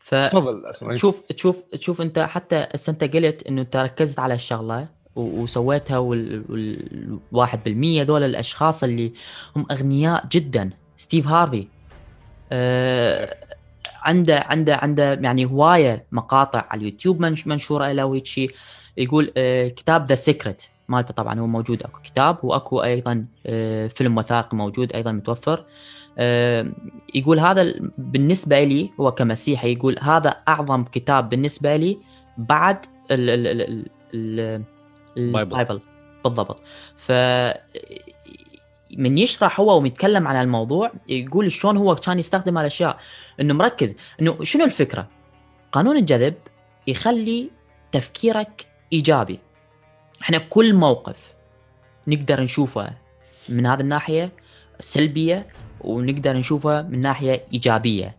ف 0.04 0.14
تفضل 0.14 0.62
تشوف 0.94 1.20
تشوف 1.20 1.62
تشوف 1.72 2.00
أنت 2.00 2.18
حتى 2.18 2.56
انت 2.88 3.04
قلت 3.04 3.42
إنه 3.42 3.60
أنت 3.62 3.76
ركزت 3.76 4.18
على 4.18 4.34
الشغلة 4.34 4.86
وسويتها 5.16 5.98
وال 5.98 6.44
وال- 6.48 7.18
الواحد 7.32 7.64
بالمية 7.64 8.02
ذول 8.02 8.22
الأشخاص 8.22 8.84
اللي 8.84 9.12
هم 9.56 9.66
أغنياء 9.70 10.26
جدا. 10.32 10.70
ستيف 10.98 11.28
هارفي 11.28 11.66
آه 12.52 13.36
عنده 14.02 14.38
عنده 14.40 14.76
عنده 14.76 15.12
يعني 15.14 15.44
هواية 15.44 16.04
مقاطع 16.12 16.64
على 16.70 16.78
اليوتيوب 16.80 17.20
منش 17.20 17.46
منشورة 17.46 17.92
له 17.92 18.04
وهيك 18.04 18.26
شيء. 18.26 18.54
يقول 18.96 19.32
آه 19.36 19.68
كتاب 19.68 20.06
The 20.06 20.14
Secret 20.14 20.62
مالته 20.88 21.14
طبعا 21.14 21.40
هو 21.40 21.46
موجود 21.46 21.82
أكو 21.82 22.00
كتاب 22.04 22.36
وأكو 22.42 22.82
أيضا 22.82 23.24
آه 23.46 23.86
فيلم 23.86 24.18
وثائقي 24.18 24.56
موجود 24.56 24.92
أيضا 24.92 25.12
متوفر. 25.12 25.64
يقول 27.14 27.40
هذا 27.40 27.62
ال- 27.62 27.90
بالنسبة 27.98 28.64
لي 28.64 28.90
هو 29.00 29.12
كمسيحي 29.12 29.72
يقول 29.72 29.98
هذا 30.00 30.30
أعظم 30.48 30.84
كتاب 30.84 31.28
بالنسبة 31.28 31.76
لي 31.76 31.98
بعد 32.38 32.86
ال 33.10 33.30
ال 33.30 33.46
ال 33.46 33.60
ال 33.60 33.88
ال 34.14 34.64
البايبل 35.34 35.80
بالضبط. 36.24 36.60
ف 36.96 37.12
من 38.96 39.18
يشرح 39.18 39.60
هو 39.60 39.80
ويتكلم 39.82 40.28
عن 40.28 40.42
الموضوع 40.42 40.92
يقول 41.08 41.52
شلون 41.52 41.76
هو 41.76 41.94
كان 41.94 42.18
يستخدم 42.18 42.58
هالأشياء. 42.58 42.98
إنه 43.40 43.54
مركز. 43.54 43.94
إنه 44.20 44.44
شنو 44.44 44.64
الفكرة؟ 44.64 45.08
قانون 45.72 45.96
الجذب 45.96 46.34
يخلي 46.86 47.50
تفكيرك 47.92 48.66
إيجابي. 48.92 49.38
إحنا 50.22 50.38
كل 50.38 50.74
موقف 50.74 51.32
نقدر 52.06 52.40
نشوفه 52.40 52.92
من 53.48 53.66
هذه 53.66 53.80
الناحية 53.80 54.32
سلبية 54.80 55.46
ونقدر 55.84 56.36
نشوفه 56.36 56.82
من 56.82 57.00
ناحية 57.00 57.42
إيجابية. 57.52 58.14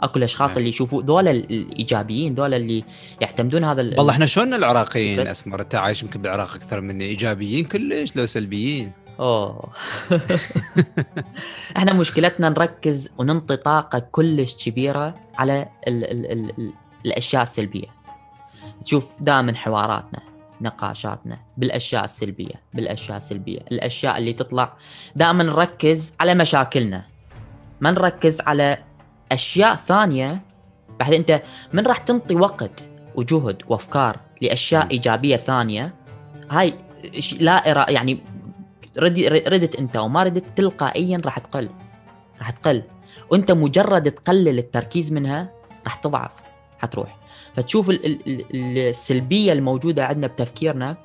أكو 0.00 0.18
الأشخاص 0.18 0.50
نعم. 0.50 0.58
اللي 0.58 0.68
يشوفوا 0.68 1.02
ذول 1.02 1.28
الإيجابيين 1.28 2.34
ذول 2.34 2.54
اللي 2.54 2.84
يعتمدون 3.20 3.64
هذا 3.64 3.80
ال- 3.80 3.98
والله 3.98 4.12
إحنا 4.12 4.26
شلون 4.26 4.54
العراقيين. 4.54 5.26
أسمر؟ 5.26 5.60
أنت 5.60 5.74
عايش 5.74 6.02
يمكن 6.02 6.22
بالعراق 6.22 6.54
أكثر 6.54 6.80
مني. 6.80 7.04
إيجابيين 7.04 7.64
كلش 7.64 8.16
لو 8.16 8.26
سلبيين. 8.26 8.92
أوه. 9.20 9.68
إحنا 11.76 11.92
مشكلتنا 11.92 12.48
نركز 12.48 13.10
وننطي 13.18 13.56
طاقة 13.56 13.98
كلش 13.98 14.54
كبيرة 14.54 15.14
على 15.38 15.68
ال 15.88 16.04
ال 16.04 16.26
ال 16.32 16.50
ال 16.58 16.72
الأشياء 17.06 17.42
السلبية. 17.42 17.86
تشوف 18.84 19.06
دائما 19.20 19.54
حواراتنا. 19.54 20.20
نقاشاتنا 20.60 21.38
بالأشياء 21.56 22.04
السلبية 22.04 22.54
بالأشياء 22.74 23.16
السلبية. 23.16 23.58
الأشياء 23.72 24.18
اللي 24.18 24.32
تطلع 24.32 24.72
دائما 25.16 25.44
نركز 25.44 26.16
على 26.20 26.34
مشاكلنا 26.34 27.04
ما 27.80 27.90
نركز 27.90 28.40
على 28.40 28.78
أشياء 29.32 29.76
ثانية. 29.76 30.42
بعدين 31.00 31.20
أنت 31.20 31.42
من 31.72 31.86
راح 31.86 31.98
تنطي 31.98 32.34
وقت 32.34 32.84
وجهد 33.14 33.62
وأفكار 33.68 34.20
لأشياء. 34.42 34.90
إيجابية 34.90 35.36
ثانية؟ 35.36 35.94
هاي 36.50 36.74
لا 37.40 37.70
إرا 37.70 37.90
يعني 37.90 38.20
ردت 38.98 39.76
أنت 39.76 39.96
وما 39.96 40.22
ردت 40.22 40.44
تلقائيا 40.56 41.20
راح 41.24 41.38
تقل 41.38 41.68
راح 42.38 42.50
تقل. 42.50 42.82
وأنت 43.30 43.52
مجرد 43.52 44.10
تقلل 44.10 44.58
التركيز 44.58 45.12
منها 45.12 45.48
راح 45.84 45.94
تضعف 45.94 46.30
حتروح. 46.78 47.16
فتشوف 47.56 47.90
ال- 47.90 48.06
ال- 48.06 48.40
ال- 48.54 48.78
السلبية 48.78 49.52
الموجودة 49.52 50.06
عندنا 50.06 50.26
بتفكيرنا 50.26 50.96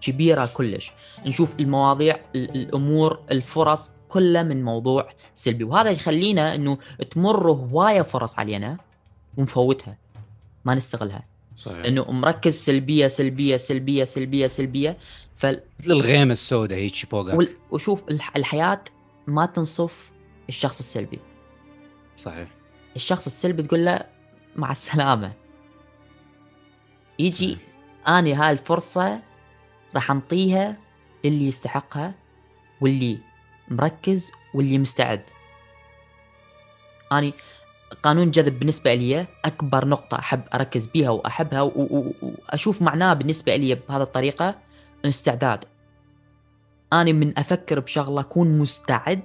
كبيرة 0.00 0.46
كلش. 0.46 0.92
نشوف 1.26 1.60
المواضيع 1.60 2.20
ال- 2.36 2.54
الأمور 2.56 3.18
الفرص 3.30 3.90
كلها 4.08 4.42
من 4.42 4.64
موضوع 4.64 5.08
سلبي. 5.34 5.64
وهذا 5.64 5.90
يخلينا 5.90 6.54
إنه 6.54 6.78
تمر 7.10 7.50
هواية 7.50 8.02
فرص 8.02 8.38
علينا 8.38 8.78
ونفوتها 9.36 9.96
ما 10.64 10.74
نستغلها. 10.74 11.22
صحيح. 11.56 11.84
إنه 11.86 12.10
مركز 12.10 12.54
سلبية 12.54 13.06
سلبية 13.06 13.56
سلبية 13.56 14.04
سلبية 14.04 14.46
سلبية. 14.46 14.96
فال 15.36 15.62
مثل 15.80 15.90
الغيمه 15.92 16.32
السوداء 16.32 16.78
هيك 16.78 16.94
فوقها 16.94 17.34
وال- 17.34 17.56
وشوف 17.70 18.02
الح- 18.10 18.36
الحياة 18.36 18.80
ما 19.26 19.46
تنصف 19.46 20.10
الشخص 20.48 20.78
السلبي. 20.78 21.18
صحيح. 22.18 22.48
الشخص 22.96 23.26
السلبي 23.26 23.62
تقول 23.62 23.84
له 23.84 24.04
مع 24.56 24.70
السلامة. 24.72 25.32
يجي 27.18 27.58
اني 28.08 28.34
هاي 28.34 28.50
الفرصة 28.52 29.20
راح 29.94 30.10
أنطيها 30.10 30.76
للي 31.24 31.48
يستحقها 31.48 32.14
واللي 32.80 33.18
مركز 33.68 34.32
واللي 34.54 34.78
مستعد. 34.78 35.22
أني 37.12 37.34
قانون 38.02 38.30
جذب 38.30 38.58
بالنسبة 38.58 38.94
لي 38.94 39.26
أكبر 39.44 39.88
نقطة 39.88 40.18
أحب 40.18 40.42
أركز 40.54 40.86
بيها 40.86 41.10
وأحبها 41.10 41.60
و- 41.62 41.72
و- 41.76 42.12
وأشوف 42.22 42.82
معناه 42.82 43.14
بالنسبة 43.14 43.56
لي 43.56 43.74
بهذه 43.74 44.02
الطريقة 44.02 44.54
استعداد. 45.04 45.64
أني 46.92 47.12
من 47.12 47.38
أفكر 47.38 47.80
بشغلة 47.80 48.20
أكون 48.20 48.58
مستعد 48.58 49.22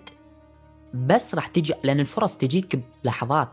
بس 0.93 1.35
راح 1.35 1.47
تجي 1.47 1.73
لأن 1.83 1.99
الفرص 1.99 2.37
تجيك 2.37 2.79
بلحظات. 3.03 3.49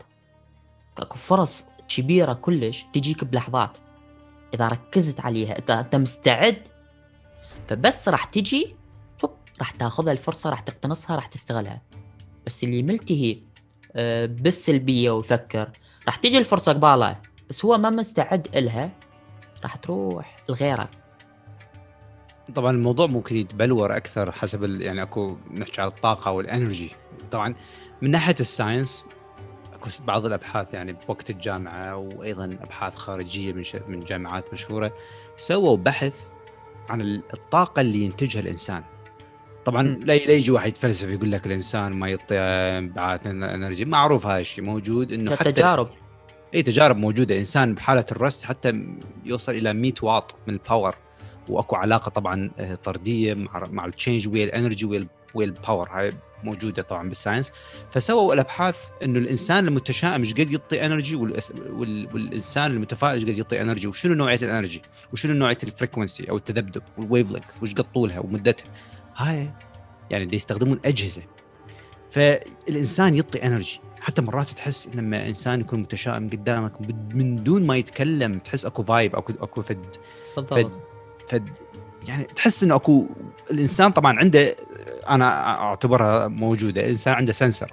فرص 1.15 1.65
كبيرة 1.89 2.33
كلش 2.33 2.85
تجيك 2.93 3.23
بلحظات. 3.23 3.77
إذا 4.53 4.67
ركزت 4.67 5.19
عليها 5.19 5.59
إذا 5.59 5.79
أنت 5.79 5.95
مستعد 5.95 6.61
فبس 7.67 8.09
راح 8.09 8.25
تجي 8.25 8.75
راح 9.59 9.71
تاخذها 9.71 10.11
الفرصة 10.11 10.49
راح 10.49 10.59
تقتنصها 10.59 11.15
راح 11.15 11.25
تستغلها. 11.25 11.81
بس 12.45 12.63
اللي 12.63 12.83
ملتهي 12.83 13.37
آه، 13.95 14.25
بالسلبيه 14.25 15.11
ويفكر 15.11 15.69
راح 16.05 16.15
تجي 16.15 16.37
الفرصة 16.37 16.73
قباله 16.73 17.17
بس 17.49 17.65
هو 17.65 17.77
ما 17.77 17.89
مستعد 17.89 18.47
إلها 18.55 18.91
راح 19.63 19.75
تروح 19.75 20.35
لغيره 20.49 20.89
طبعا 22.55 22.71
الموضوع 22.71 23.05
ممكن 23.05 23.37
يتبلور 23.37 23.97
أكثر 23.97 24.31
حسب. 24.31 24.81
يعني 24.81 25.01
أكو 25.01 25.37
نحكي 25.53 25.81
على 25.81 25.91
الطاقة 25.91 26.31
وال 26.31 26.44
energy. 26.44 26.91
طبعا 27.31 27.55
من 28.01 28.11
ناحية 28.11 28.35
ال 28.39 28.47
science 28.47 29.05
بعض 30.07 30.25
الأبحاث 30.25 30.73
يعني 30.73 30.95
بوقت 31.07 31.29
الجامعة 31.29 31.95
وأيضا 31.97 32.45
أبحاث 32.45 32.95
خارجية 32.95 33.53
من. 33.53 33.63
من 33.87 33.99
جامعات 33.99 34.53
مشهورة 34.53 34.93
سووا 35.35 35.77
بحث 35.77 36.13
عن 36.89 37.01
ال- 37.01 37.23
الطاقة 37.33 37.81
اللي 37.81 37.99
ينتجها 37.99 38.39
الإنسان 38.39 38.83
طبعا. 39.65 39.83
لا 39.83 40.13
يجي 40.13 40.51
واحد 40.51 40.67
يتفلسف 40.67 41.09
يقول 41.09 41.31
لك 41.31 41.45
الإنسان 41.47 41.93
ما 41.93 42.09
يعطي 42.09 42.37
انبعاث 42.37 43.27
energy 43.27 43.85
معروف 43.85 44.27
هذا 44.27 44.39
الشيء 44.39 44.63
موجود 44.63 45.11
إنه 45.11 45.35
حتى 45.35 45.51
تجارب 45.51 45.89
إي 46.55 46.63
تجارب 46.63 46.97
موجودة 46.97 47.39
إنسان 47.39 47.75
بحالة 47.75 48.05
ال 48.11 48.18
rest 48.18 48.45
حتى 48.45 48.85
يوصل 49.25 49.51
إلى 49.51 49.73
100 49.73 49.93
واط 50.01 50.35
من 50.47 50.53
ال 50.53 50.60
power 50.60 50.95
وأكو 51.49 51.75
علاقة 51.75 52.09
طبعا 52.09 52.51
آه، 52.59 52.75
طردية 52.75 53.33
مع 53.33 53.67
مع 53.71 53.85
ال 53.85 53.91
change 53.91 54.27
ويا 54.27 54.45
ال 54.45 54.51
energy 54.51 54.85
ويا 54.85 55.07
ويا 55.35 55.45
ال 55.45 55.52
power 55.52 55.89
هاي 55.91 56.13
موجودة 56.43 56.81
طبعا 56.81 57.07
بال 57.07 57.16
science. 57.16 57.51
فسووا 57.91 58.33
الأبحاث 58.33 58.77
إنه 59.03 59.19
الإنسان 59.19 59.67
المتشائم 59.67 60.21
إيش 60.21 60.33
قد 60.33 60.51
يعطي 60.51 60.85
energy. 60.85 61.15
والإنسان 61.15 62.71
المتفائل 62.71 63.13
إيش 63.13 63.23
قد 63.23 63.37
يعطي 63.37 63.61
energy 63.61 63.87
وشنو 63.87 64.13
نوعية 64.13 64.39
ال 64.41 64.47
energy 64.47 64.81
وشنو 65.13 65.33
نوعية 65.33 65.57
ال 65.63 65.70
frequency 65.70 66.29
أو 66.29 66.37
التذبذب 66.37 66.83
وال 66.97 67.08
wave 67.08 67.31
length 67.31 67.63
وش 67.63 67.73
قد 67.73 67.91
طولها 67.93 68.19
ومدتها؟ 68.19 68.65
هاي 69.15 69.53
يعني 70.09 70.25
دي 70.25 70.35
يستخدمون 70.35 70.79
أجهزة. 70.85 71.21
فالإنسان 72.11 73.15
يعطي 73.15 73.47
energy 73.47 73.79
حتى 73.99 74.21
مرات 74.21 74.49
تحس 74.49 74.95
لما 74.95 75.27
إنسان 75.27 75.61
يكون 75.61 75.79
متشائم 75.79 76.29
قدامك 76.29 76.71
من 77.13 77.43
دون 77.43 77.67
ما 77.67 77.77
يتكلم 77.77 78.33
تحس 78.33 78.65
أكو 78.65 78.83
vibe 78.83 79.15
اكو 79.15 79.33
أكو 79.39 79.61
فد 79.61 79.95
بالضبط. 80.35 80.71
فد 81.29 81.49
يعني 82.07 82.23
تحس 82.23 82.63
إنه 82.63 82.75
اكو 82.75 83.05
الإنسان 83.51 83.91
طبعا 83.91 84.19
عنده 84.19 84.55
أنا 85.09 85.59
أعتبرها 85.61 86.27
موجودة. 86.27 86.81
الإنسان 86.81 87.13
عنده 87.13 87.33
sensor 87.33 87.71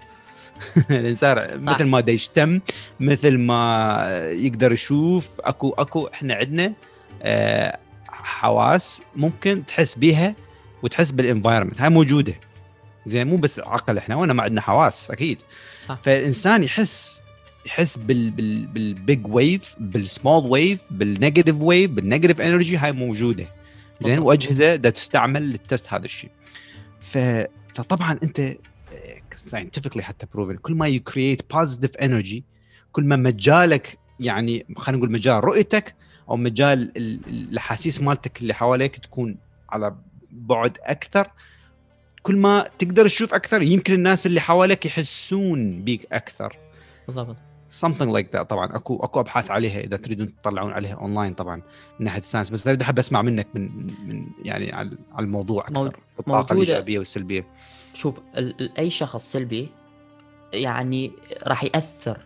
الإنسان 0.91 1.59
صح. 1.59 1.65
مثل 1.75 1.85
ما 1.85 2.01
دا 2.01 2.13
يشم 2.13 2.61
مثل 3.01 3.39
ما 3.39 4.03
يقدر 4.33 4.73
يشوف 4.73 5.41
أكو 5.41 5.71
أكو 5.71 6.07
إحنا 6.15 6.35
عندنا 6.35 6.73
آه، 7.23 7.79
حواس 8.09 9.03
ممكن 9.17 9.67
تحس 9.67 9.95
بيها 9.95 10.35
وتحس 10.83 11.11
بال 11.11 11.22
environment 11.22 11.81
هاي 11.81 11.89
موجودة. 11.91 12.35
زين 13.07 13.27
مو 13.27 13.37
بس 13.37 13.61
عقل 13.61 13.99
إحنا 13.99 14.17
وأنا 14.17 14.33
ما 14.33 14.43
عندنا 14.43 14.61
حواس 14.61 15.11
أكيد. 15.11 15.43
صح. 15.89 15.99
فالإنسان 16.03 16.63
يحس 16.65 17.23
يحس 17.67 17.97
بال 17.97 18.31
بال 18.31 18.67
بالبيج 18.67 19.27
ويف 19.27 19.77
بالسمول 19.81 20.51
ويف 20.51 20.83
بالنيجاتيف 20.91 21.61
ويف 21.61 21.91
بالنيجاتيف 21.91 22.41
انرجي 22.41 22.77
هاي 22.77 22.93
موجودة. 22.93 23.47
زين. 24.01 24.19
وأجهزة 24.19 24.75
دا 24.75 24.91
تستعمل 24.91 25.43
لل 25.51 25.65
test 25.65 25.93
هذا 25.93 26.05
الشيء. 26.05 26.31
ف 27.03 27.19
فطبعا 27.75 28.19
أنت 28.23 28.55
scientifically 29.37 30.03
حتى 30.03 30.27
proven 30.35 30.57
كل 30.57 30.75
ما 30.75 30.87
you 30.89 31.01
create 31.01 31.53
positive 31.53 31.97
energy 31.97 32.45
كل 32.93 33.05
ما 33.05 33.17
مجالك 33.17 33.99
يعني 34.21 34.67
خلينا 34.77 34.99
نقول 34.99 35.13
مجال 35.13 35.45
رؤيتك 35.45 35.95
أو 36.29 36.37
مجال 36.37 36.93
ال- 36.97 37.21
الأحاسيس 37.29 38.01
مالتك 38.01 38.43
اللي 38.43 38.55
حواليك 38.55 38.97
تكون 38.97 39.37
على 39.71 39.95
بعد 40.33 40.79
أكثر 40.83 41.31
كل 42.23 42.37
ما 42.37 42.69
تقدر 42.79 43.05
تشوف 43.09 43.35
أكثر 43.35 43.63
يمكن 43.63 43.95
الناس 43.95 44.27
اللي 44.27 44.41
حواليك 44.41 44.87
يحسون 44.87 45.83
بيك 45.85 46.07
أكثر. 46.13 46.57
بالضبط. 47.07 47.37
Something 47.69 48.11
like 48.17 48.37
that. 48.37 48.43
طبعا 48.43 48.77
اكو 48.77 48.97
أكو 48.97 49.21
أبحاث 49.21 49.51
عليها 49.51 49.81
إذا 49.81 49.97
تريدون 49.97 50.35
تطلعون 50.43 50.73
عليها 50.73 50.95
اونلاين 50.95 51.35
طبعا 51.35 51.57
من 51.99 52.05
ناحية 52.05 52.19
الساينس 52.21 52.51
بس 52.51 52.67
أريد 52.67 52.83
أحب 52.83 52.99
أسمع 52.99 53.23
منك 53.23 53.47
من 53.55 53.87
من 54.09 54.27
يعني 54.45 54.73
على 54.73 54.91
على 55.13 55.25
الموضوع 55.25 55.63
أكثر 55.69 55.91
موجودة- 55.91 56.19
الطاقة 56.21 56.53
الإيجابية 56.53 56.99
والسلبية. 56.99 57.47
شوف 57.95 58.21
أي 58.79 58.91
شخص 58.91 59.33
سلبي 59.33 59.69
يعني 60.53 61.13
راح 61.47 61.65
يأثر 61.65 62.19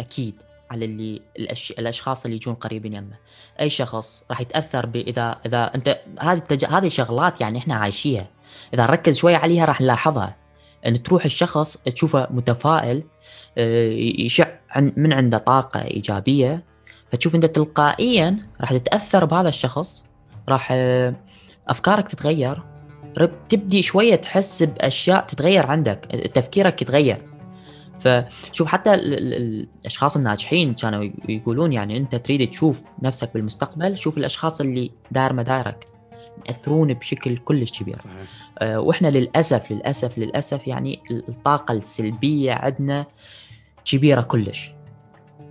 أكيد 0.00 0.34
على 0.70 0.84
اللي 0.84 1.22
الأش... 1.38 1.70
الأشخاص 1.78 2.24
اللي 2.24 2.36
يجون 2.36 2.54
قريبين 2.54 2.92
يمه. 2.92 3.16
أي 3.60 3.70
شخص 3.70 4.24
راح 4.30 4.40
يتأثر. 4.40 4.90
اذا 4.94 5.40
إذا 5.46 5.74
انت 5.74 6.00
هذه 6.20 6.38
التج... 6.38 6.64
هذه 6.64 6.88
شغلات 6.88 7.40
يعني 7.40 7.58
إحنا 7.58 7.74
عايشيها. 7.74 8.26
إذا 8.74 8.82
نركز 8.82 9.16
شوية 9.16 9.36
عليها 9.36 9.64
راح 9.64 9.80
نلاحظها. 9.80 10.36
إن 10.86 11.02
تروح 11.02 11.24
الشخص 11.24 11.76
تشوفه 11.76 12.28
متفائل 12.30 13.02
آه، 13.58 13.88
يشع 13.92 14.48
من 14.80 15.12
عنده 15.12 15.38
طاقة 15.38 15.82
إيجابية 15.82 16.64
فتشوف 17.12 17.34
إنت 17.34 17.44
تلقائيا 17.44 18.36
راح 18.60 18.72
تتأثر 18.72 19.24
بهذا 19.24 19.48
الشخص 19.48 20.04
راح 20.48 20.68
آه، 20.72 21.14
أفكارك 21.68 22.08
تتغير 22.08 22.62
تبدي 23.48 23.82
شوية 23.82 24.14
تحس 24.14 24.62
بأشياء 24.62 25.26
تتغير 25.26 25.66
عندك 25.66 25.98
تفكيرك 26.34 26.82
يتغير. 26.82 27.22
فشوف 27.98 28.68
حتى 28.68 28.94
ال- 28.94 29.14
ال- 29.14 29.66
الأشخاص 29.80 30.16
الناجحين 30.16 30.74
كانوا 30.74 31.10
يقولون 31.28 31.72
يعني 31.72 31.96
أنت 31.96 32.14
تريد 32.16 32.50
تشوف 32.50 32.82
نفسك 33.02 33.34
بالمستقبل 33.34 33.98
شوف 33.98 34.18
الأشخاص 34.18 34.60
اللي 34.60 34.90
داير 35.10 35.32
مدارك 35.32 35.86
يأثرون 36.48 36.94
بشكل 36.94 37.36
كلش 37.36 37.72
كبير. 37.80 37.96
صحيح. 37.96 38.08
آه، 38.58 38.80
وإحنا 38.80 39.08
للأسف 39.08 39.72
للأسف 39.72 40.18
للأسف 40.18 40.66
يعني 40.66 41.00
ال- 41.10 41.28
الطاقة 41.28 41.72
السلبية 41.72 42.52
عندنا 42.52 43.06
كبيرة 43.84 44.20
كلش. 44.20 44.72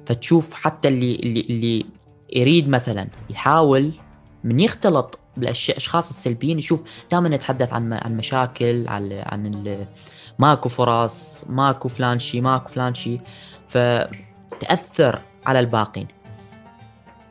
فتشوف 0.05 0.53
حتى 0.53 0.87
اللي 0.87 1.15
اللي 1.15 1.41
اللي 1.41 1.85
يريد 2.33 2.69
مثلا 2.69 3.07
يحاول 3.29 3.91
من 4.43 4.59
يختلط 4.59 5.19
بالاشخاص 5.37 6.09
السلبيين 6.09 6.59
يشوف 6.59 6.83
دائما 7.11 7.35
يتحدث 7.35 7.73
عن 7.73 7.93
عن 7.93 8.17
مشاكل 8.17 8.87
عن 8.87 9.23
عن 9.25 9.85
ماكو 10.39 10.69
فرص 10.69 11.45
ماكو 11.49 11.89
فلان 11.89 12.19
شي 12.19 12.41
ماكو 12.41 12.69
فلان 12.69 12.93
شي. 12.95 13.19
فتأثر 13.67 15.21
على 15.45 15.59
الباقين. 15.59 16.07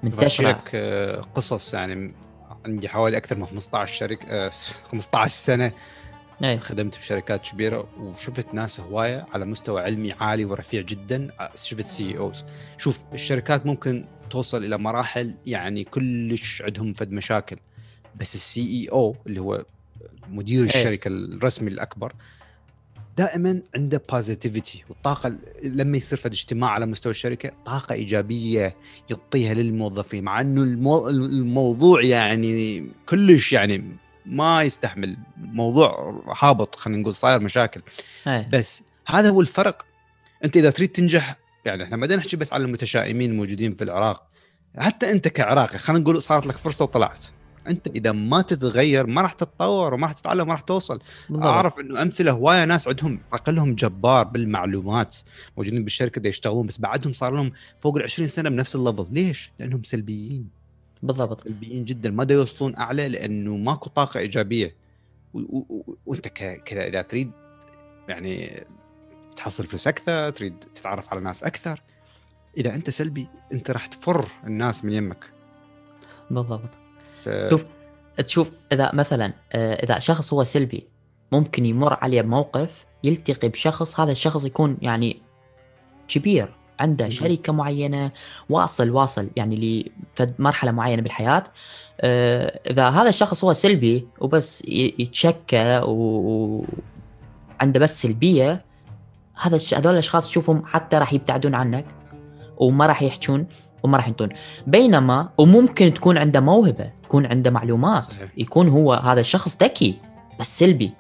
منتشره 0.03 0.25
بشارك 0.25 0.71
آه، 0.75 1.21
قصص 1.35 1.75
يعني 1.75 2.15
عندي 2.65 2.89
حوالي 2.89 3.17
أكثر 3.17 3.37
من 3.37 3.47
15 3.47 3.95
شركه 3.95 4.27
آه، 4.29 4.51
15 4.93 5.35
سنة 5.35 5.73
إيه 6.45 6.59
خدمت 6.59 6.99
بشركات 6.99 7.49
كبيرة 7.51 7.89
وشفت 7.99 8.55
ناس 8.55 8.81
هواية 8.81 9.27
على 9.33 9.45
مستوى 9.45 9.83
علمي 9.83 10.13
عالي 10.13 10.45
ورفيع 10.45 10.81
جدا. 10.83 11.31
شفت 11.55 11.87
CEOs. 11.87 12.45
شوف 12.79 12.99
الشركات 13.15 13.67
ممكن 13.67 14.05
توصل 14.31 14.65
إلى 14.65 14.79
مراحل 14.79 15.35
يعني 15.47 15.85
كلش 15.85 16.63
عندهم 16.63 16.95
فد 16.95 17.13
مشاكل. 17.13 17.57
بس 18.21 18.35
ال 18.35 18.61
CEO 18.61 19.17
اللي 19.27 19.41
هو 19.41 19.65
مدير 20.31 20.65
الشركة 20.65 21.09
الرسمي 21.09 21.71
الأكبر 21.71 22.13
دائما 23.17 23.63
عنده 23.77 24.03
positivity 24.13 24.85
والطاقة 24.89 25.37
لما 25.65 25.97
يصير 25.97 26.19
فد 26.19 26.33
اجتماع 26.33 26.71
على 26.71 26.87
مستوى 26.87 27.11
الشركة 27.11 27.51
طاقة 27.65 27.93
إيجابية 27.93 28.77
يعطيها 29.11 29.55
للموظفين. 29.55 30.25
مع 30.25 30.41
إنه 30.41 30.63
المو... 30.63 31.09
الموضوع 31.09 32.03
يعني 32.03 32.87
كلش 33.07 33.53
يعني 33.53 33.85
ما 34.27 34.63
يستحمل 34.63 35.17
موضوع 35.53 36.23
هابط 36.39 36.77
خلينا 36.77 37.01
نقول 37.01 37.15
صاير 37.15 37.41
مشاكل. 37.41 37.83
إيه 38.27 38.49
بس 38.53 38.83
هذا 39.07 39.31
هو 39.31 39.41
الفرق. 39.41 39.85
أنت 40.45 40.57
إذا 40.57 40.71
تريد 40.71 40.89
تنجح 40.89 41.37
يعني 41.65 41.85
إحنا 41.85 41.97
ما 41.97 42.07
نحكي 42.17 42.37
بس 42.37 42.53
على 42.53 42.65
المتشائمين 42.65 43.31
الموجودين 43.31 43.75
في 43.75 43.85
العراق. 43.85 44.27
حتى 44.79 45.11
أنت 45.11 45.29
كعراقي 45.29 45.79
خلينا 45.79 46.03
نقول 46.03 46.23
صارت 46.23 46.47
لك 46.47 46.57
فرصة 46.57 46.85
وطلعت. 46.85 47.27
أنت 47.69 47.87
إذا 47.87 48.13
ما 48.13 48.43
تتغير 48.43 49.07
ما 49.07 49.21
راح 49.23 49.33
تتطور 49.33 49.95
وما 49.95 50.07
راح 50.07 50.13
تتعلم 50.13 50.41
وما 50.41 50.53
راح 50.53 50.61
توصل. 50.61 51.01
بالضبط. 51.31 51.47
أعرف 51.47 51.79
إنه 51.79 52.03
أمثلة 52.03 52.33
هواية 52.33 52.65
ناس 52.65 52.89
عندهم 52.89 53.21
عقلهم 53.33 53.75
جبار 53.75 54.25
بالمعلومات 54.25 55.17
موجودين 55.57 55.85
بالشركة 55.85 56.21
دا 56.21 56.29
يشتغلون 56.29 56.67
بس 56.67 56.79
بعدهم 56.79 57.13
صار 57.13 57.33
لهم 57.33 57.53
فوق 57.81 57.97
ال 57.97 58.03
20 58.03 58.29
سنة 58.29 58.51
بنفس 58.51 58.77
الليفل. 58.77 59.07
ليش؟ 59.11 59.53
لأنهم 59.59 59.83
سلبيين. 59.83 60.49
بالضبط. 61.03 61.41
سلبيين 61.41 61.85
جدا. 61.85 62.11
ما 62.11 62.25
دا 62.25 62.35
يوصلون 62.35 62.77
أعلى 62.77 63.09
لأنه 63.09 63.57
ماكو 63.57 63.91
طاقة 63.91 64.21
إيجابية. 64.21 64.82
وانت 66.07 66.29
كذا 66.29 66.87
إذا 66.87 67.03
تريد 67.03 67.33
يعني 68.09 68.65
تحصل 69.37 69.67
فلوس 69.67 69.89
أكثر 69.89 70.31
تريد 70.31 70.59
تتعرف 70.75 71.13
على 71.13 71.21
ناس 71.21 71.45
أكثر 71.45 71.81
إذا 72.57 72.75
أنت 72.75 72.91
سلبي 72.91 73.29
أنت 73.53 73.71
راح 73.71 73.87
تفر 73.87 74.27
الناس 74.47 74.85
من 74.85 74.93
يمك. 74.93 75.31
بالضبط. 76.31 76.71
ف... 77.25 77.29
شوف 77.51 77.65
تشوف 78.17 78.51
إذا 78.73 78.95
مثلا 78.95 79.33
آه، 79.53 79.85
إذا 79.85 79.99
شخص 79.99 80.33
هو 80.33 80.45
سلبي 80.45 80.89
ممكن 81.33 81.67
يمر 81.67 81.99
عليه 82.03 82.23
بموقف 82.23 82.85
يلتقي 83.05 83.49
بشخص 83.49 84.01
هذا 84.01 84.13
الشخص 84.13 84.45
يكون 84.45 84.77
يعني 84.83 85.23
كبير. 86.09 86.55
عنده. 86.83 87.09
شركة 87.09 87.53
معينة 87.53 88.11
واصل 88.51 88.91
واصل 88.91 89.31
يعني 89.37 89.57
لفد 90.17 90.35
مرحلة 90.39 90.71
معينة 90.71 91.03
بالحياة. 91.03 91.45
آه، 92.01 92.61
إذا 92.71 92.89
هذا 92.89 93.09
الشخص 93.09 93.45
هو 93.45 93.53
سلبي 93.53 94.07
وبس 94.21 94.65
يتشكى 94.69 95.81
وعنده 95.85 97.81
بس 97.81 98.03
سلبية 98.03 98.65
هذا 99.43 99.59
هذول 99.75 99.93
الأشخاص 99.93 100.29
تشوفهم 100.29 100.63
حتى 100.67 100.99
راح 100.99 101.13
يبتعدون 101.13 101.55
عنك 101.55 101.85
وما 102.57 102.87
راح 102.87 103.03
يحجون 103.03 103.47
وما 103.83 103.97
راح 103.97 104.09
ينطون. 104.09 104.29
بينما 104.67 105.29
وممكن 105.39 105.95
تكون 105.95 106.19
عنده 106.19 106.41
موهبة 106.41 106.91
تكون 107.03 107.27
عنده 107.27 107.51
معلومات 107.51 108.03
صحيح. 108.03 108.31
يكون 108.37 108.69
هو 108.69 108.93
هذا 108.93 109.21
الشخص 109.21 109.63
ذكي 109.63 109.99
بس 110.41 110.59
سلبي. 110.59 110.93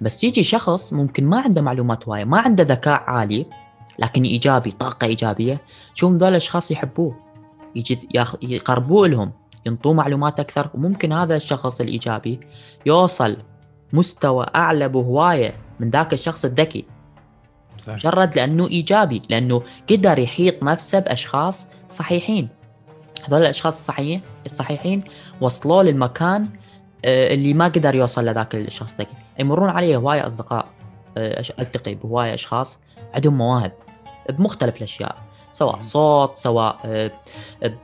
بس 0.00 0.24
يجي 0.24 0.42
شخص 0.42 0.92
ممكن 0.92 1.26
ما 1.26 1.40
عنده 1.40 1.62
معلومات 1.62 2.08
هوايه 2.08 2.24
ما 2.24 2.38
عنده 2.38 2.64
ذكاء 2.64 3.02
عالي 3.06 3.46
لكن 3.98 4.22
إيجابي 4.22 4.70
طاقة 4.70 5.06
إيجابية. 5.06 5.60
شوف 5.94 6.12
ذول 6.12 6.28
الأشخاص 6.28 6.70
يحبوه. 6.70 7.16
يجي. 7.76 8.08
يقربوه 8.42 9.08
لهم 9.08 9.32
ينطوه 9.66 9.92
معلومات 9.92 10.40
أكثر. 10.40 10.70
وممكن 10.74 11.12
هذا 11.12 11.36
الشخص 11.36 11.80
الإيجابي 11.80 12.40
يوصل 12.86 13.36
مستوى 13.92 14.46
أعلى 14.56 14.88
بهواية 14.88 15.54
من 15.80 15.90
ذاك 15.90 16.12
الشخص 16.12 16.44
الذكي. 16.44 16.84
صحيح. 17.78 17.94
مجرد 17.94 18.36
لأنه 18.36 18.68
إيجابي 18.68 19.22
لأنه 19.30 19.62
قدر 19.90 20.18
يحيط 20.18 20.62
نفسه 20.62 20.98
بأشخاص 20.98 21.66
صحيحين. 21.88 22.48
هذول 23.28 23.40
الأشخاص 23.40 23.78
الصحيحين 23.78 24.20
الصحيحين 24.46 25.04
وصلوا 25.40 25.82
للمكان 25.82 26.48
آه، 27.04 27.34
اللي 27.34 27.54
ما 27.54 27.64
قدر 27.64 27.94
يوصل 27.94 28.24
لذاك 28.24 28.54
الشخص 28.54 28.94
ذكي 29.00 29.14
يمرون 29.38 29.68
علي 29.68 29.96
هواية 29.96 30.26
أصدقاء 30.26 30.66
آه، 31.16 31.44
ألتقي 31.58 31.94
بهواية 31.94 32.34
أشخاص. 32.34 32.78
عندهم 33.14 33.38
مواهب 33.38 33.72
بمختلف 34.30 34.76
الأشياء 34.76 35.22
سواء. 35.52 35.80
صوت 35.80 36.36
سواء 36.36 36.80
آه، 36.84 37.10